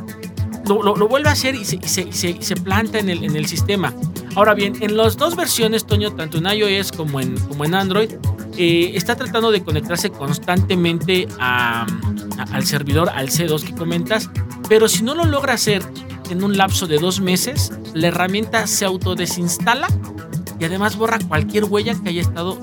lo, 0.67 0.81
lo- 0.81 0.95
lo 0.95 1.07
vuelve 1.07 1.29
a 1.29 1.33
hacer 1.33 1.53
y 1.55 1.65
se, 1.65 1.75
y 1.75 1.87
se- 1.87 2.01
y 2.07 2.11
se- 2.13 2.29
y 2.31 2.41
se 2.41 2.55
planta 2.55 2.97
en 2.99 3.09
el, 3.09 3.23
en 3.23 3.35
el 3.35 3.45
sistema. 3.45 3.93
Ahora 4.35 4.53
bien, 4.53 4.73
en 4.81 4.95
las 4.97 5.17
dos 5.17 5.35
versiones, 5.35 5.85
Toño, 5.85 6.11
tanto 6.13 6.37
en 6.37 6.45
iOS 6.47 6.91
como 6.91 7.19
en, 7.19 7.37
como 7.39 7.65
en 7.65 7.75
Android, 7.75 8.11
eh, 8.57 8.91
está 8.95 9.15
tratando 9.15 9.51
de 9.51 9.63
conectarse 9.63 10.11
constantemente 10.11 11.27
al 11.39 12.65
servidor, 12.65 13.09
al 13.09 13.29
C2 13.29 13.63
que 13.63 13.75
comentas, 13.75 14.29
pero 14.69 14.87
si 14.87 15.03
no 15.03 15.15
lo 15.15 15.25
logra 15.25 15.53
hacer 15.53 15.83
en 16.29 16.43
un 16.43 16.57
lapso 16.57 16.87
de 16.87 16.97
dos 16.97 17.19
meses, 17.21 17.71
la 17.93 18.07
herramienta 18.07 18.67
se 18.67 18.85
autodesinstala 18.85 19.87
y 20.59 20.65
además 20.65 20.97
borra 20.97 21.19
cualquier 21.27 21.65
huella 21.65 21.95
que 22.01 22.09
haya 22.09 22.21
estado 22.21 22.57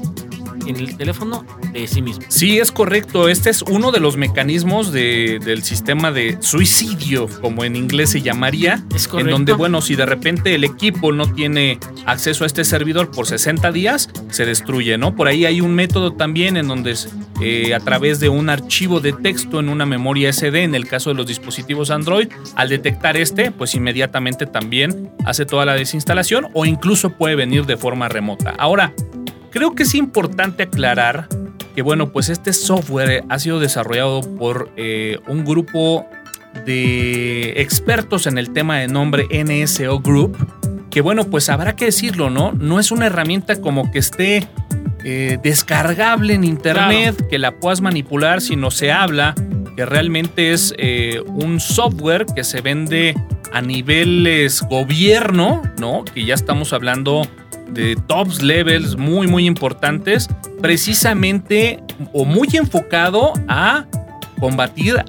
en 0.66 0.76
el 0.76 0.96
teléfono 0.96 1.44
de 1.72 1.86
sí 1.86 2.02
mismo. 2.02 2.24
Sí, 2.28 2.58
es 2.58 2.72
correcto. 2.72 3.28
Este 3.28 3.50
es 3.50 3.62
uno 3.62 3.90
de 3.92 4.00
los 4.00 4.16
mecanismos 4.16 4.92
de- 4.92 5.38
del 5.44 5.62
sistema 5.62 6.10
de 6.12 6.36
suicidio, 6.40 7.28
como 7.40 7.64
en 7.64 7.76
inglés 7.76 8.10
se 8.10 8.22
llamaría. 8.22 8.82
Es 8.94 9.04
En 9.06 9.10
correcto. 9.10 9.32
donde, 9.32 9.52
bueno, 9.52 9.80
si 9.82 9.96
de 9.96 10.06
repente 10.06 10.54
el 10.54 10.64
equipo 10.64 11.12
no 11.12 11.32
tiene 11.32 11.78
acceso 12.06 12.44
a 12.44 12.46
este 12.46 12.64
servidor 12.64 13.10
por 13.10 13.26
60 13.26 13.72
días, 13.72 14.08
se 14.30 14.46
destruye, 14.46 14.96
¿no? 14.98 15.14
Por 15.14 15.28
ahí 15.28 15.44
hay 15.46 15.60
un 15.60 15.74
método 15.74 16.12
también 16.12 16.56
en 16.56 16.68
donde 16.68 16.94
eh, 17.40 17.74
a 17.74 17.80
través 17.80 18.20
de 18.20 18.28
un 18.28 18.48
archivo 18.50 19.00
de 19.00 19.12
texto 19.12 19.58
en 19.58 19.68
una 19.68 19.84
memoria 19.86 20.28
SD, 20.32 20.62
en 20.62 20.74
el 20.74 20.86
caso 20.86 21.10
de 21.10 21.16
los 21.16 21.26
dispositivos 21.26 21.90
Android, 21.90 22.28
al 22.54 22.68
detectar 22.68 23.16
este, 23.16 23.50
pues 23.50 23.74
inmediatamente 23.74 24.46
también 24.46 25.10
hace 25.24 25.44
toda 25.46 25.64
la 25.64 25.74
desinstalación 25.74 26.48
o 26.54 26.64
incluso 26.66 27.10
puede 27.10 27.34
venir 27.34 27.66
de 27.66 27.76
forma 27.76 28.08
remota. 28.08 28.54
Ahora, 28.58 28.92
creo 29.52 29.74
que 29.74 29.84
es 29.84 29.94
importante 29.94 30.64
aclarar 30.64 31.28
que, 31.74 31.82
bueno, 31.82 32.10
pues 32.10 32.28
este 32.28 32.52
software 32.52 33.24
ha 33.28 33.38
sido 33.38 33.60
desarrollado 33.60 34.20
por 34.36 34.70
eh, 34.76 35.18
un 35.28 35.44
grupo 35.44 36.06
de 36.66 37.60
expertos 37.60 38.26
en 38.26 38.38
el 38.38 38.52
tema 38.52 38.78
de 38.78 38.88
nombre 38.88 39.26
NSO 39.30 40.00
Group, 40.00 40.36
que 40.90 41.00
bueno, 41.00 41.24
pues 41.24 41.48
habrá 41.48 41.76
que 41.76 41.86
decirlo, 41.86 42.28
¿no? 42.28 42.52
No 42.52 42.78
es 42.78 42.90
una 42.90 43.06
herramienta 43.06 43.60
como 43.60 43.90
que 43.90 43.98
esté 43.98 44.48
eh, 45.04 45.38
descargable 45.42 46.34
en 46.34 46.44
internet, 46.44 47.26
que 47.30 47.38
la 47.38 47.52
puedas 47.52 47.80
manipular, 47.80 48.40
sino 48.42 48.70
se 48.70 48.92
habla 48.92 49.34
que 49.76 49.86
realmente 49.86 50.52
es 50.52 50.74
eh, 50.76 51.22
un 51.26 51.58
software 51.60 52.26
que 52.26 52.44
se 52.44 52.60
vende 52.60 53.14
a 53.52 53.62
niveles 53.62 54.62
gobierno, 54.62 55.62
¿no? 55.78 56.04
Que 56.04 56.24
ya 56.24 56.34
estamos 56.34 56.74
hablando 56.74 57.26
de 57.72 57.96
tops 58.06 58.42
levels 58.42 58.96
muy, 58.96 59.26
muy 59.26 59.46
importantes, 59.46 60.28
precisamente 60.60 61.82
o 62.12 62.24
muy 62.24 62.48
enfocado 62.52 63.32
a 63.48 63.86
combatir 64.38 65.02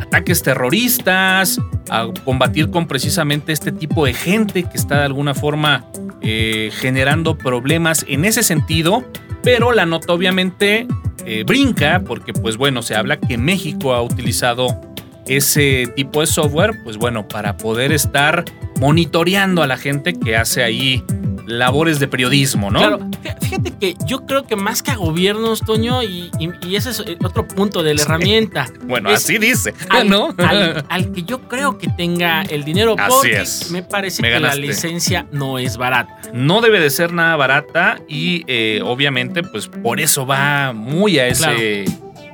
ataques 0.00 0.42
terroristas, 0.42 1.60
a 1.90 2.08
combatir 2.24 2.70
con 2.70 2.86
precisamente 2.86 3.52
este 3.52 3.72
tipo 3.72 4.04
de 4.04 4.14
gente 4.14 4.64
que 4.64 4.76
está 4.76 4.98
de 4.98 5.04
alguna 5.04 5.34
forma 5.34 5.84
eh, 6.20 6.70
generando 6.72 7.36
problemas 7.36 8.04
en 8.08 8.24
ese 8.24 8.42
sentido, 8.42 9.04
pero 9.42 9.72
la 9.72 9.86
nota 9.86 10.12
obviamente 10.12 10.86
eh, 11.24 11.44
brinca 11.44 12.02
porque 12.06 12.32
pues 12.32 12.56
bueno, 12.56 12.82
se 12.82 12.94
habla 12.94 13.18
que 13.18 13.38
México 13.38 13.94
ha 13.94 14.02
utilizado 14.02 14.80
ese 15.26 15.92
tipo 15.96 16.20
de 16.20 16.26
software, 16.26 16.72
pues 16.84 16.96
bueno, 16.98 17.26
para 17.26 17.56
poder 17.56 17.92
estar 17.92 18.44
monitoreando 18.80 19.62
a 19.62 19.66
la 19.66 19.76
gente 19.76 20.14
que 20.14 20.36
hace 20.36 20.62
ahí 20.62 21.02
labores 21.46 21.98
de 22.00 22.08
periodismo, 22.08 22.70
¿no? 22.70 22.78
Claro, 22.80 22.98
fí- 23.22 23.36
fíjate 23.40 23.70
que 23.72 23.94
yo 24.06 24.26
creo 24.26 24.46
que 24.46 24.56
más 24.56 24.82
que 24.82 24.90
a 24.90 24.96
gobiernos, 24.96 25.60
Toño, 25.60 26.02
y, 26.02 26.30
y- 26.38 26.50
y 26.66 26.76
ese 26.76 26.90
es 26.90 27.00
eh, 27.06 27.16
otro 27.24 27.46
punto 27.46 27.82
de 27.82 27.94
la 27.94 27.98
Sí. 28.00 28.04
herramienta. 28.06 28.66
Bueno, 28.86 29.10
así 29.10 29.38
dice, 29.38 29.74
Al, 29.88 30.08
¿no? 30.10 30.34
al- 30.38 30.84
al 30.88 31.12
que 31.12 31.22
yo 31.22 31.40
creo 31.48 31.78
que 31.78 31.88
tenga 31.88 32.42
el 32.42 32.64
dinero, 32.64 32.94
Así 32.98 33.10
porque 33.10 33.40
es. 33.40 33.70
me 33.70 33.82
parece 33.82 34.22
Me 34.22 34.30
que 34.32 34.40
la 34.40 34.54
licencia 34.54 35.26
no 35.32 35.58
es 35.58 35.76
barata. 35.76 36.20
no 36.32 36.60
debe 36.60 36.80
de 36.80 36.90
ser 36.90 37.12
nada 37.12 37.36
barata 37.36 37.98
y 38.08 38.44
eh, 38.46 38.80
obviamente 38.84 39.42
pues 39.42 39.68
por 39.68 40.00
eso 40.00 40.26
va 40.26 40.72
muy 40.72 41.18
a 41.18 41.26
ese 41.28 41.84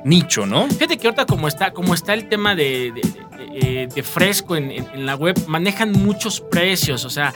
nicho, 0.05 0.45
¿no? 0.45 0.67
Fíjate 0.67 0.97
que 0.97 1.07
ahorita 1.07 1.25
como 1.25 1.47
está, 1.47 1.71
como 1.71 1.93
está 1.93 2.13
el 2.13 2.27
tema 2.29 2.55
de, 2.55 2.91
de- 2.91 3.01
de- 3.59 3.87
de 3.93 4.03
fresco 4.03 4.55
en, 4.55 4.71
en- 4.71 4.87
en 4.93 5.05
la 5.05 5.15
web, 5.15 5.35
manejan 5.47 5.91
muchos 5.91 6.39
precios. 6.41 7.05
O 7.05 7.09
sea, 7.09 7.33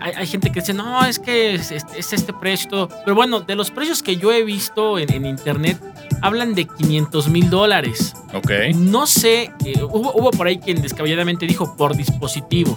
hay, 0.00 0.12
hay 0.16 0.26
gente 0.26 0.50
que 0.50 0.60
dice, 0.60 0.72
no, 0.74 1.04
es 1.04 1.18
que 1.18 1.54
es, 1.54 1.70
es- 1.70 1.84
es 1.96 2.12
este 2.12 2.32
precio 2.32 2.68
todo. 2.70 2.88
Pero 3.04 3.14
bueno, 3.14 3.40
de 3.40 3.54
los 3.54 3.70
precios 3.70 4.02
que 4.02 4.16
yo 4.16 4.32
he 4.32 4.42
visto 4.44 4.98
en, 4.98 5.12
en 5.12 5.26
internet, 5.26 5.78
hablan 6.22 6.54
de 6.54 6.64
500 6.66 7.28
mil 7.28 7.50
dólares. 7.50 8.14
Ok. 8.34 8.50
No 8.74 9.06
sé, 9.06 9.52
eh, 9.64 9.74
hubo, 9.82 10.12
hubo 10.14 10.30
por 10.30 10.46
ahí 10.46 10.58
quien 10.58 10.80
descabelladamente 10.82 11.46
dijo 11.46 11.76
por 11.76 11.96
dispositivo. 11.96 12.76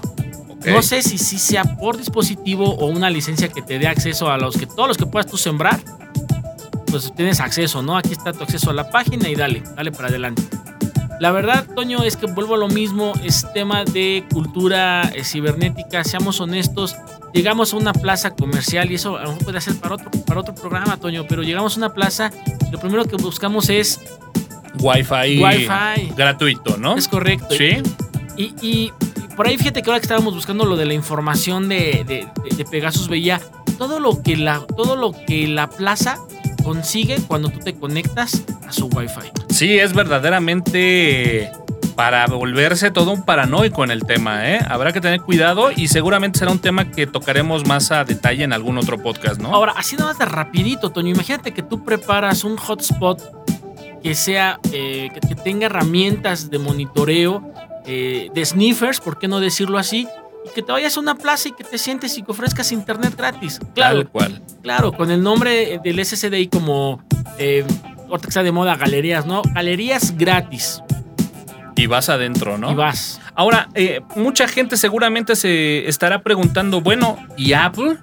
ok. 0.49 0.67
No 0.67 0.81
sé 0.81 1.01
si 1.01 1.17
sí 1.17 1.39
sea 1.39 1.63
por 1.77 1.97
dispositivo 1.97 2.65
o 2.75 2.85
una 2.87 3.09
licencia 3.09 3.47
que 3.47 3.61
te 3.61 3.79
dé 3.79 3.87
acceso 3.87 4.29
a 4.29 4.37
los 4.37 4.57
que 4.57 4.65
todos 4.67 4.87
los 4.87 4.97
que 4.97 5.05
puedas 5.07 5.29
tú 5.29 5.37
sembrar, 5.37 5.79
pues 6.91 7.11
tienes 7.15 7.39
acceso, 7.39 7.81
¿no? 7.81 7.97
Aquí 7.97 8.11
está 8.11 8.31
tu 8.33 8.43
acceso 8.43 8.69
a 8.69 8.73
la 8.73 8.89
página 8.91 9.27
y 9.29 9.33
dale, 9.35 9.63
dale 9.75 9.91
para 9.91 10.09
adelante. 10.09 10.43
La 11.19 11.31
verdad, 11.31 11.65
Toño, 11.75 12.03
es 12.03 12.17
que 12.17 12.25
vuelvo 12.27 12.55
a 12.55 12.57
lo 12.57 12.67
mismo, 12.67 13.13
es 13.23 13.45
tema 13.53 13.83
de 13.85 14.23
cultura 14.33 15.03
eh, 15.15 15.23
cibernética, 15.23 16.03
seamos 16.03 16.39
honestos, 16.39 16.95
llegamos 17.33 17.73
a 17.73 17.77
una 17.77 17.93
plaza 17.93 18.31
comercial 18.31 18.91
y 18.91 18.95
eso 18.95 19.17
a 19.17 19.23
lo 19.23 19.29
mejor 19.33 19.43
puede 19.45 19.61
ser 19.61 19.75
para 19.75 19.95
otro, 19.95 20.09
para 20.25 20.39
otro 20.39 20.55
programa, 20.55 20.97
Toño, 20.97 21.25
pero 21.29 21.43
llegamos 21.43 21.75
a 21.75 21.77
una 21.77 21.93
plaza, 21.93 22.31
lo 22.71 22.79
primero 22.79 23.05
que 23.05 23.17
buscamos 23.17 23.69
es, 23.69 23.99
Wi-Fi, 24.79 25.43
Wi-Fi. 25.43 26.13
gratuito, 26.15 26.77
¿no? 26.77 26.95
es 26.95 27.07
correcto, 27.07 27.47
Sí. 27.55 27.77
Y, 28.37 28.55
y 28.61 28.91
por 29.35 29.45
ahí 29.47 29.57
fíjate 29.57 29.83
que 29.83 29.89
ahora 29.89 29.99
que 29.99 30.05
estábamos 30.05 30.33
buscando 30.33 30.65
lo 30.65 30.75
de 30.75 30.85
la 30.85 30.93
información 30.93 31.69
de, 31.69 32.03
de- 32.07 32.27
de- 32.49 32.55
de 32.55 32.65
Pegasus 32.65 33.07
veía 33.09 33.39
todo 33.77 33.99
lo 33.99 34.23
que 34.23 34.37
la 34.37 34.61
todo 34.75 34.95
lo 34.95 35.11
que 35.11 35.47
la 35.47 35.69
plaza 35.69 36.17
consigue 36.63 37.17
cuando 37.27 37.49
tú 37.49 37.59
te 37.59 37.73
conectas 37.73 38.43
a 38.67 38.71
su 38.71 38.87
wifi. 38.87 39.31
Sí, 39.49 39.77
es 39.77 39.93
verdaderamente 39.93 41.51
para 41.95 42.25
volverse 42.27 42.89
todo 42.89 43.11
un 43.11 43.23
paranoico 43.23 43.83
en 43.83 43.91
el 43.91 44.03
tema, 44.05 44.49
¿eh? 44.49 44.59
Habrá 44.67 44.91
que 44.91 45.01
tener 45.01 45.21
cuidado 45.21 45.71
y 45.75 45.87
seguramente 45.87 46.39
será 46.39 46.51
un 46.51 46.59
tema 46.59 46.89
que 46.89 47.05
tocaremos 47.05 47.67
más 47.67 47.91
a 47.91 48.03
detalle 48.03 48.43
en 48.43 48.53
algún 48.53 48.77
otro 48.77 48.97
podcast, 48.97 49.39
¿no? 49.41 49.53
Ahora, 49.53 49.73
así 49.75 49.95
nada 49.95 50.09
más 50.09 50.17
de 50.17 50.25
rapidito, 50.25 50.89
Toño, 50.89 51.09
imagínate 51.09 51.51
que 51.53 51.61
tú 51.61 51.83
preparas 51.83 52.43
un 52.43 52.57
hotspot 52.57 53.21
que 54.01 54.15
sea 54.15 54.59
eh, 54.71 55.09
que, 55.13 55.19
que 55.27 55.35
tenga 55.35 55.67
herramientas 55.67 56.49
de 56.49 56.57
monitoreo 56.57 57.51
eh, 57.85 58.29
de 58.33 58.45
sniffers, 58.45 58.99
¿por 58.99 59.17
qué 59.17 59.27
no 59.27 59.39
decirlo 59.39 59.77
así? 59.77 60.07
Y 60.45 60.49
que 60.53 60.61
te 60.61 60.71
vayas 60.71 60.97
a 60.97 60.99
una 60.99 61.15
plaza 61.15 61.49
y 61.49 61.51
que 61.51 61.63
te 61.63 61.77
sientes 61.77 62.17
y 62.17 62.23
que 62.23 62.31
ofrezcas 62.31 62.71
internet 62.71 63.13
gratis. 63.15 63.59
Claro, 63.75 63.97
Tal 63.97 64.09
cual. 64.09 64.41
Claro, 64.61 64.91
con 64.91 65.11
el 65.11 65.21
nombre 65.21 65.79
del 65.83 66.03
SSDI 66.03 66.47
como 66.47 67.03
eh, 67.37 67.65
ahorita 68.09 68.19
que 68.19 68.29
está 68.29 68.43
de 68.43 68.51
moda 68.51 68.75
galerías, 68.75 69.25
¿no? 69.25 69.41
Galerías 69.53 70.17
gratis. 70.17 70.81
Y 71.75 71.87
vas 71.87 72.09
adentro, 72.09 72.57
¿no? 72.57 72.71
Y 72.71 72.75
vas. 72.75 73.19
Ahora, 73.33 73.69
eh, 73.73 74.01
mucha 74.15 74.47
gente 74.47 74.77
seguramente 74.77 75.35
se 75.35 75.87
estará 75.87 76.21
preguntando, 76.21 76.81
bueno, 76.81 77.17
¿y 77.37 77.53
Apple? 77.53 77.97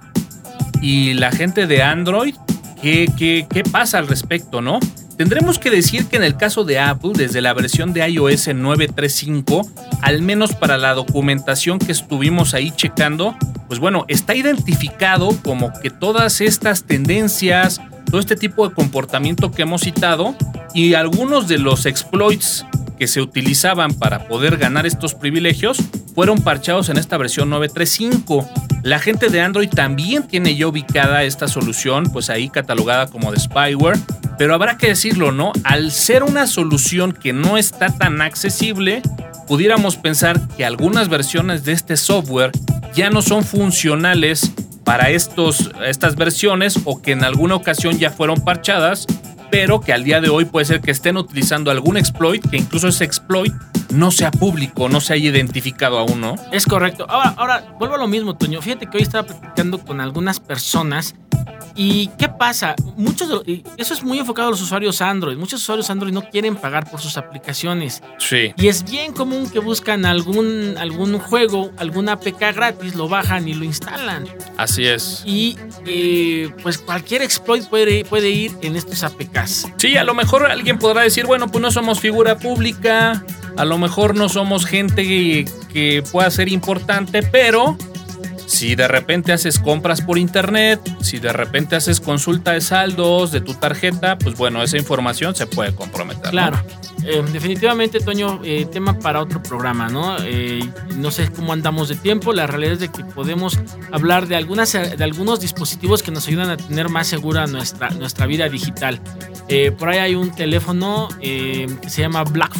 ¿Y 0.81 1.13
la 1.13 1.31
gente 1.31 1.67
de 1.67 1.83
Android? 1.83 2.35
¿Qué, 2.81 3.07
qué, 3.17 3.45
qué 3.49 3.63
pasa 3.63 3.99
al 3.99 4.07
respecto, 4.07 4.61
no? 4.61 4.79
Tendremos 5.19 5.59
que 5.59 5.69
decir 5.69 6.05
que 6.05 6.15
en 6.15 6.23
el 6.23 6.37
caso 6.37 6.63
de 6.63 6.79
Apple, 6.79 7.11
desde 7.13 7.41
la 7.41 7.53
versión 7.53 7.91
de 7.91 8.07
iOS 8.07 8.55
935, 8.55 9.69
al 10.01 10.21
menos 10.21 10.55
para 10.55 10.77
la 10.77 10.93
documentación 10.93 11.77
que 11.77 11.91
estuvimos 11.91 12.53
ahí 12.53 12.71
checando, 12.71 13.35
pues 13.67 13.81
bueno, 13.81 14.05
está 14.07 14.33
identificado 14.33 15.37
como 15.43 15.73
que 15.81 15.89
todas 15.89 16.39
estas 16.39 16.85
tendencias, 16.85 17.81
todo 18.09 18.21
este 18.21 18.37
tipo 18.37 18.65
de 18.65 18.73
comportamiento 18.73 19.51
que 19.51 19.63
hemos 19.63 19.81
citado 19.81 20.37
y 20.73 20.93
algunos 20.93 21.49
de 21.49 21.57
los 21.57 21.85
exploits 21.85 22.65
que 22.97 23.09
se 23.09 23.19
utilizaban 23.19 23.95
para 23.95 24.25
poder 24.29 24.55
ganar 24.55 24.85
estos 24.85 25.15
privilegios 25.15 25.79
fueron 26.15 26.41
parchados 26.41 26.87
en 26.87 26.95
esta 26.95 27.17
versión 27.17 27.49
935. 27.49 28.68
La 28.81 28.99
gente 28.99 29.29
de 29.29 29.41
Android 29.41 29.69
también 29.69 30.27
tiene 30.27 30.55
ya 30.55 30.67
ubicada 30.67 31.23
esta 31.23 31.47
solución, 31.47 32.05
pues 32.11 32.29
ahí 32.29 32.49
catalogada 32.49 33.07
como 33.07 33.31
de 33.31 33.39
spyware, 33.39 33.99
pero 34.37 34.53
habrá 34.53 34.77
que 34.77 34.87
decirlo, 34.87 35.31
¿no? 35.31 35.51
Al 35.63 35.91
ser 35.91 36.23
una 36.23 36.47
solución 36.47 37.11
que 37.11 37.33
no 37.33 37.57
está 37.57 37.89
tan 37.89 38.21
accesible, 38.21 39.01
pudiéramos 39.47 39.97
pensar 39.97 40.39
que 40.55 40.65
algunas 40.65 41.09
versiones 41.09 41.65
de 41.65 41.73
este 41.73 41.97
software 41.97 42.51
ya 42.95 43.09
no 43.09 43.21
son 43.21 43.43
funcionales 43.43 44.51
para 44.85 45.09
estos, 45.09 45.71
estas 45.85 46.15
versiones 46.15 46.79
o 46.85 47.01
que 47.01 47.11
en 47.11 47.23
alguna 47.23 47.55
ocasión 47.55 47.99
ya 47.99 48.09
fueron 48.09 48.41
parchadas 48.41 49.05
pero 49.51 49.79
que 49.81 49.93
al 49.93 50.03
día 50.03 50.21
de 50.21 50.29
hoy 50.29 50.45
puede 50.45 50.65
ser 50.65 50.81
que 50.81 50.91
estén 50.91 51.17
utilizando 51.17 51.71
algún 51.71 51.97
exploit, 51.97 52.47
que 52.47 52.57
incluso 52.57 52.87
ese 52.87 53.03
exploit 53.03 53.53
no 53.91 54.11
sea 54.11 54.31
público, 54.31 54.89
no 54.89 55.01
se 55.01 55.13
haya 55.13 55.29
identificado 55.29 55.97
aún, 55.97 56.21
¿no? 56.21 56.35
Es 56.51 56.65
correcto. 56.65 57.05
Ahora, 57.09 57.33
ahora 57.37 57.75
vuelvo 57.79 57.95
a 57.95 57.97
lo 57.97 58.07
mismo, 58.07 58.35
Toño. 58.35 58.61
Fíjate 58.61 58.87
que 58.87 58.97
hoy 58.97 59.03
estaba 59.03 59.27
platicando 59.27 59.79
con 59.79 59.99
algunas 60.01 60.39
personas 60.39 61.15
¿Y 61.81 62.07
qué 62.17 62.27
pasa? 62.27 62.75
Muchos 62.97 63.29
de- 63.45 63.63
eso 63.77 63.93
es 63.93 64.03
muy 64.03 64.19
enfocado 64.19 64.49
a 64.49 64.51
los 64.51 64.61
usuarios 64.61 65.01
Android. 65.01 65.37
Muchos 65.37 65.61
usuarios 65.61 65.89
Android 65.89 66.11
no 66.11 66.29
quieren 66.29 66.57
pagar 66.57 66.91
por 66.91 66.99
sus 66.99 67.15
aplicaciones. 67.15 68.03
Sí. 68.17 68.53
Y 68.57 68.67
es 68.67 68.83
bien 68.83 69.13
común 69.13 69.49
que 69.49 69.59
buscan 69.59 70.05
algún, 70.05 70.75
algún 70.77 71.17
juego, 71.19 71.71
alguna 71.77 72.11
APK 72.13 72.53
gratis, 72.53 72.95
lo 72.95 73.07
bajan 73.07 73.47
y 73.47 73.53
lo 73.53 73.63
instalan. 73.63 74.25
Así 74.57 74.85
es. 74.87 75.23
Y 75.25 75.57
eh, 75.85 76.49
pues 76.63 76.79
cualquier 76.79 77.21
exploit 77.21 77.63
puede, 77.69 78.03
puede 78.03 78.29
ir 78.29 78.51
en 78.61 78.75
estos 78.75 79.01
APKs. 79.03 79.67
Sí, 79.77 79.95
a 79.95 80.03
lo 80.03 80.13
mejor 80.13 80.51
alguien 80.51 80.79
podrá 80.79 81.03
decir, 81.03 81.25
bueno, 81.27 81.47
pues 81.47 81.61
no 81.61 81.71
somos 81.71 82.01
figura 82.01 82.37
pública, 82.39 83.23
a 83.55 83.63
lo 83.63 83.77
mejor 83.77 84.15
no 84.15 84.27
somos 84.27 84.65
gente 84.65 85.03
que, 85.07 85.49
que 85.71 86.03
pueda 86.11 86.29
ser 86.29 86.49
importante, 86.49 87.23
pero 87.23 87.77
si 88.49 88.73
de 88.73 88.87
repente 88.87 89.31
haces 89.31 89.59
compras 89.59 90.01
por 90.01 90.17
internet, 90.17 90.81
si 91.01 91.19
de 91.19 91.31
repente 91.31 91.75
haces 91.75 92.01
consulta 92.01 92.53
de 92.53 92.61
saldos 92.61 93.31
de 93.31 93.41
tu 93.41 93.53
tarjeta, 93.53 94.17
pues 94.17 94.35
bueno, 94.35 94.63
esa 94.63 94.75
información 94.75 95.35
se 95.35 95.45
puede 95.45 95.75
comprometer. 95.75 96.31
Claro. 96.31 96.59
Eh, 97.05 97.23
definitivamente, 97.31 97.99
Toño, 97.99 98.41
eh, 98.43 98.65
tema 98.65 98.97
para 98.97 99.21
otro 99.21 99.43
programa, 99.43 99.87
¿no? 99.89 100.17
Eh, 100.23 100.67
no 100.95 101.11
sé 101.11 101.29
cómo 101.31 101.53
andamos 101.53 101.89
de 101.89 101.95
tiempo. 101.95 102.33
La 102.33 102.47
realidad 102.47 102.73
es 102.73 102.79
de 102.79 102.89
que 102.89 103.05
podemos 103.05 103.59
hablar 103.91 104.27
de, 104.27 104.35
algunas, 104.35 104.73
de 104.73 105.03
algunos 105.03 105.39
dispositivos 105.39 106.01
que 106.01 106.09
nos 106.09 106.27
ayudan 106.27 106.49
a 106.49 106.57
tener 106.57 106.89
más 106.89 107.05
segura 107.05 107.45
nuestra, 107.45 107.91
nuestra 107.91 108.25
vida 108.25 108.49
digital. 108.49 108.99
Por 109.77 109.89
ahí 109.89 109.99
hay 109.99 110.15
un 110.15 110.31
teléfono 110.31 111.07
que 111.21 111.67
se 111.87 112.01
llama 112.01 112.23
Black. 112.23 112.55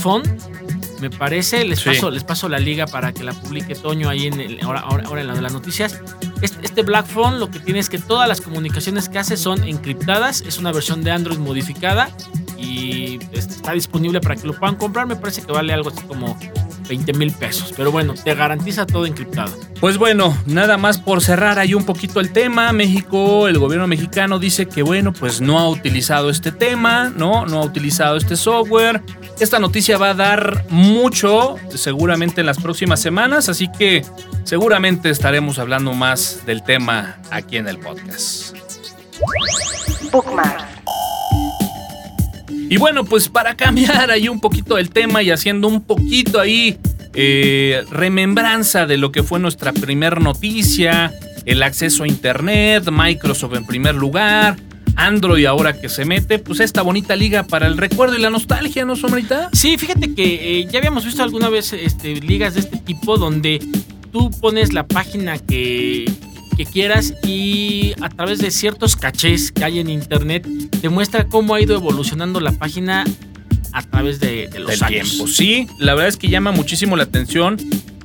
Me 1.01 1.09
parece, 1.09 1.63
les, 1.65 1.79
Sí. 1.79 1.89
paso, 1.91 2.11
les 2.11 2.23
paso 2.23 2.49
la 2.49 2.59
liga 2.59 2.85
para 2.85 3.13
que 3.13 3.23
la 3.23 3.33
publique 3.33 3.73
Toño 3.75 4.09
ahí 4.09 4.27
en 4.27 4.39
el, 4.39 4.59
ahora, 4.61 4.81
ahora, 4.81 5.03
ahora 5.07 5.21
en 5.21 5.27
la 5.27 5.33
de 5.33 5.41
las 5.41 5.53
noticias. 5.53 6.01
Este, 6.41 6.65
este 6.65 6.81
Black 6.83 7.05
Phone 7.07 7.39
lo 7.39 7.49
que 7.49 7.59
tiene 7.59 7.79
es 7.79 7.89
que 7.89 7.97
todas 7.99 8.27
las 8.27 8.41
comunicaciones 8.41 9.07
que 9.09 9.17
hace 9.19 9.37
son 9.37 9.63
encriptadas. 9.63 10.41
Es 10.41 10.57
una 10.57 10.71
versión 10.71 11.03
de 11.03 11.11
Android 11.11 11.37
modificada 11.37 12.09
y 12.57 13.15
este, 13.31 13.37
está 13.55 13.71
disponible 13.73 14.19
para 14.21 14.35
que 14.35 14.45
lo 14.47 14.53
puedan 14.57 14.75
comprar. 14.75 15.07
Me 15.07 15.15
parece 15.15 15.41
que 15.41 15.51
vale 15.51 15.73
algo 15.73 15.89
así 15.89 16.01
como 16.03 16.37
20 16.89 17.13
mil 17.13 17.31
pesos. 17.31 17.73
Pero 17.77 17.91
bueno, 17.91 18.15
te 18.15 18.35
garantiza 18.35 18.85
todo 18.85 19.05
encriptado. 19.05 19.55
Pues 19.79 19.97
bueno, 19.97 20.35
nada 20.45 20.77
más 20.77 20.97
por 20.97 21.21
cerrar 21.21 21.59
ahí 21.59 21.73
un 21.73 21.85
poquito 21.85 22.19
el 22.19 22.33
tema. 22.33 22.73
México, 22.73 23.47
el 23.47 23.59
gobierno 23.59 23.87
mexicano 23.87 24.39
dice 24.39 24.65
que 24.67 24.83
bueno, 24.83 25.13
pues 25.13 25.39
no 25.39 25.59
ha 25.59 25.69
utilizado 25.69 26.29
este 26.29 26.51
tema, 26.51 27.13
¿no? 27.15 27.45
No 27.45 27.61
ha 27.61 27.65
utilizado 27.65 28.17
este 28.17 28.35
software. 28.35 29.01
Esta 29.39 29.59
noticia 29.59 29.97
va 29.97 30.09
a 30.09 30.13
dar 30.15 30.65
mucho 30.69 31.55
seguramente 31.73 32.41
en 32.41 32.47
las 32.47 32.57
próximas 32.57 32.99
semanas, 32.99 33.47
así 33.47 33.71
que 33.71 34.03
seguramente 34.43 35.09
estaremos 35.09 35.59
hablando 35.59 35.93
más 35.93 36.45
del 36.45 36.63
tema 36.63 37.19
aquí 37.29 37.57
en 37.57 37.67
el 37.67 37.77
podcast. 37.77 38.55
Bookmark. 40.11 40.78
Y 42.69 42.77
bueno, 42.77 43.03
pues 43.03 43.29
para 43.29 43.55
cambiar 43.55 44.11
ahí 44.11 44.29
un 44.29 44.39
poquito 44.39 44.77
el 44.77 44.91
tema 44.91 45.23
y 45.23 45.31
haciendo 45.31 45.67
un 45.67 45.81
poquito 45.81 46.39
ahí 46.39 46.77
eh, 47.13 47.83
remembranza 47.89 48.85
de 48.85 48.97
lo 48.97 49.11
que 49.11 49.23
fue 49.23 49.39
nuestra 49.39 49.73
primer 49.73 50.21
noticia, 50.21 51.11
el 51.45 51.63
acceso 51.63 52.03
a 52.03 52.07
Internet, 52.07 52.89
Microsoft 52.91 53.55
en 53.55 53.65
primer 53.65 53.95
lugar, 53.95 54.57
Android 54.95 55.45
ahora 55.45 55.79
que 55.79 55.89
se 55.89 56.05
mete, 56.05 56.37
pues 56.37 56.59
esta 56.59 56.83
bonita 56.83 57.15
liga 57.15 57.43
para 57.43 57.65
el 57.65 57.77
recuerdo 57.77 58.15
y 58.15 58.21
la 58.21 58.29
nostalgia, 58.29 58.85
¿no, 58.85 58.95
Sombrita? 58.95 59.49
Sí, 59.53 59.77
fíjate 59.77 60.13
que 60.13 60.59
eh, 60.59 60.67
ya 60.69 60.77
habíamos 60.77 61.05
visto 61.05 61.23
alguna 61.23 61.49
vez 61.49 61.73
este, 61.73 62.15
ligas 62.15 62.53
de 62.53 62.59
este 62.59 62.77
tipo 62.77 63.17
donde 63.17 63.59
tú 64.11 64.29
pones 64.29 64.73
la 64.73 64.85
página 64.85 65.39
que, 65.39 66.05
que 66.59 66.65
quieras 66.65 67.13
y 67.23 67.93
a 68.01 68.09
través 68.09 68.39
de 68.39 68.51
ciertos 68.51 68.97
cachés 68.97 69.53
que 69.53 69.63
hay 69.63 69.79
en 69.79 69.89
internet 69.89 70.45
te 70.81 70.89
muestra 70.89 71.23
cómo 71.23 71.55
ha 71.55 71.61
ido 71.61 71.73
evolucionando 71.73 72.41
la 72.41 72.51
página 72.51 73.05
a 73.71 73.81
través 73.83 74.19
de, 74.19 74.49
de 74.49 74.59
los 74.59 74.71
del 74.71 74.83
años. 74.83 75.09
tiempo. 75.11 75.27
Sí, 75.27 75.67
la 75.77 75.93
verdad 75.93 76.09
es 76.09 76.17
que 76.17 76.27
llama 76.27 76.51
muchísimo 76.51 76.97
la 76.97 77.03
atención. 77.03 77.55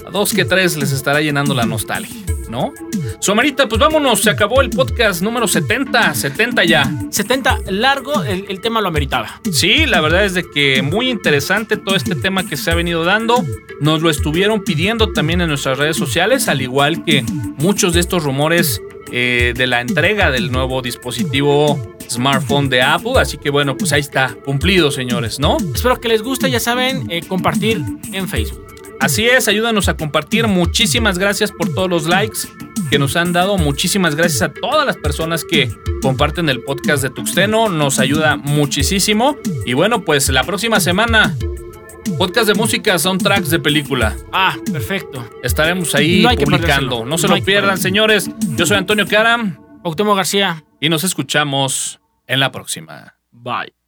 a 0.06 0.10
dos 0.10 0.32
que 0.32 0.44
tres 0.44 0.76
les 0.76 0.92
estará 0.92 1.20
llenando 1.20 1.54
la 1.54 1.66
nostalgia, 1.66 2.16
¿no? 2.50 2.72
Somarita, 3.20 3.68
pues 3.68 3.80
vámonos. 3.80 4.20
Se 4.20 4.30
acabó 4.30 4.60
el 4.60 4.70
podcast 4.70 5.22
número 5.22 5.46
70. 5.46 6.14
70 6.14 6.64
ya. 6.64 6.90
70 7.10 7.60
largo, 7.68 8.22
el, 8.24 8.46
el 8.48 8.60
tema 8.60 8.80
lo 8.80 8.88
ameritaba. 8.88 9.40
Sí, 9.52 9.86
la 9.86 10.00
verdad 10.00 10.24
es 10.24 10.34
de 10.34 10.44
que 10.50 10.82
muy 10.82 11.08
interesante 11.08 11.76
todo 11.76 11.96
este 11.96 12.14
tema 12.14 12.46
que 12.46 12.56
se 12.56 12.70
ha 12.70 12.74
venido 12.74 13.04
dando. 13.04 13.44
Nos 13.80 14.02
lo 14.02 14.10
estuvieron 14.10 14.64
pidiendo 14.64 15.12
también 15.12 15.40
en 15.40 15.48
nuestras 15.48 15.78
redes 15.78 15.96
sociales, 15.96 16.48
al 16.48 16.60
igual 16.60 17.04
que 17.04 17.24
muchos 17.56 17.94
de 17.94 18.00
estos 18.00 18.24
rumores 18.24 18.82
eh, 19.12 19.54
de 19.56 19.66
la 19.66 19.80
entrega 19.80 20.30
del 20.30 20.52
nuevo 20.52 20.82
dispositivo 20.82 21.96
smartphone 22.08 22.68
de 22.68 22.82
Apple. 22.82 23.12
Así 23.16 23.38
que 23.38 23.50
bueno, 23.50 23.76
pues 23.76 23.92
ahí 23.92 24.00
está, 24.00 24.36
cumplido, 24.44 24.90
señores, 24.90 25.38
¿no? 25.38 25.56
Espero 25.74 26.00
que 26.00 26.08
les 26.08 26.22
guste, 26.22 26.50
ya 26.50 26.60
saben, 26.60 27.10
eh, 27.10 27.22
compartir 27.26 27.82
en 28.12 28.28
Facebook. 28.28 28.79
Así 29.00 29.26
es, 29.26 29.48
ayúdanos 29.48 29.88
a 29.88 29.96
compartir. 29.96 30.46
Muchísimas 30.46 31.18
gracias 31.18 31.52
por 31.52 31.72
todos 31.74 31.88
los 31.88 32.06
likes 32.06 32.40
que 32.90 32.98
nos 32.98 33.16
han 33.16 33.32
dado. 33.32 33.56
Muchísimas 33.56 34.14
gracias 34.14 34.42
a 34.42 34.52
todas 34.52 34.86
las 34.86 34.96
personas 34.96 35.44
que 35.44 35.72
comparten 36.02 36.48
el 36.48 36.60
podcast 36.62 37.02
de 37.02 37.10
Tuxteno. 37.10 37.68
Nos 37.68 37.98
ayuda 37.98 38.36
muchísimo. 38.36 39.36
Y 39.64 39.72
bueno, 39.72 40.04
pues 40.04 40.28
la 40.28 40.44
próxima 40.44 40.80
semana, 40.80 41.34
podcast 42.18 42.48
de 42.48 42.54
música, 42.54 42.98
soundtracks 42.98 43.48
de 43.50 43.58
película. 43.58 44.14
Ah, 44.32 44.54
perfecto. 44.70 45.28
Estaremos 45.42 45.94
ahí 45.94 46.22
No 46.22 46.30
publicando. 46.32 47.04
No 47.06 47.16
se 47.16 47.26
No 47.26 47.36
lo 47.36 47.42
pierdan, 47.42 47.78
señores. 47.78 48.30
Yo 48.56 48.66
soy 48.66 48.76
Antonio 48.76 49.06
Karam 49.06 49.58
Octemo 49.82 50.14
García, 50.14 50.64
y 50.78 50.90
nos 50.90 51.04
escuchamos 51.04 52.00
en 52.26 52.40
la 52.40 52.52
próxima. 52.52 53.14
bye. 53.32 53.79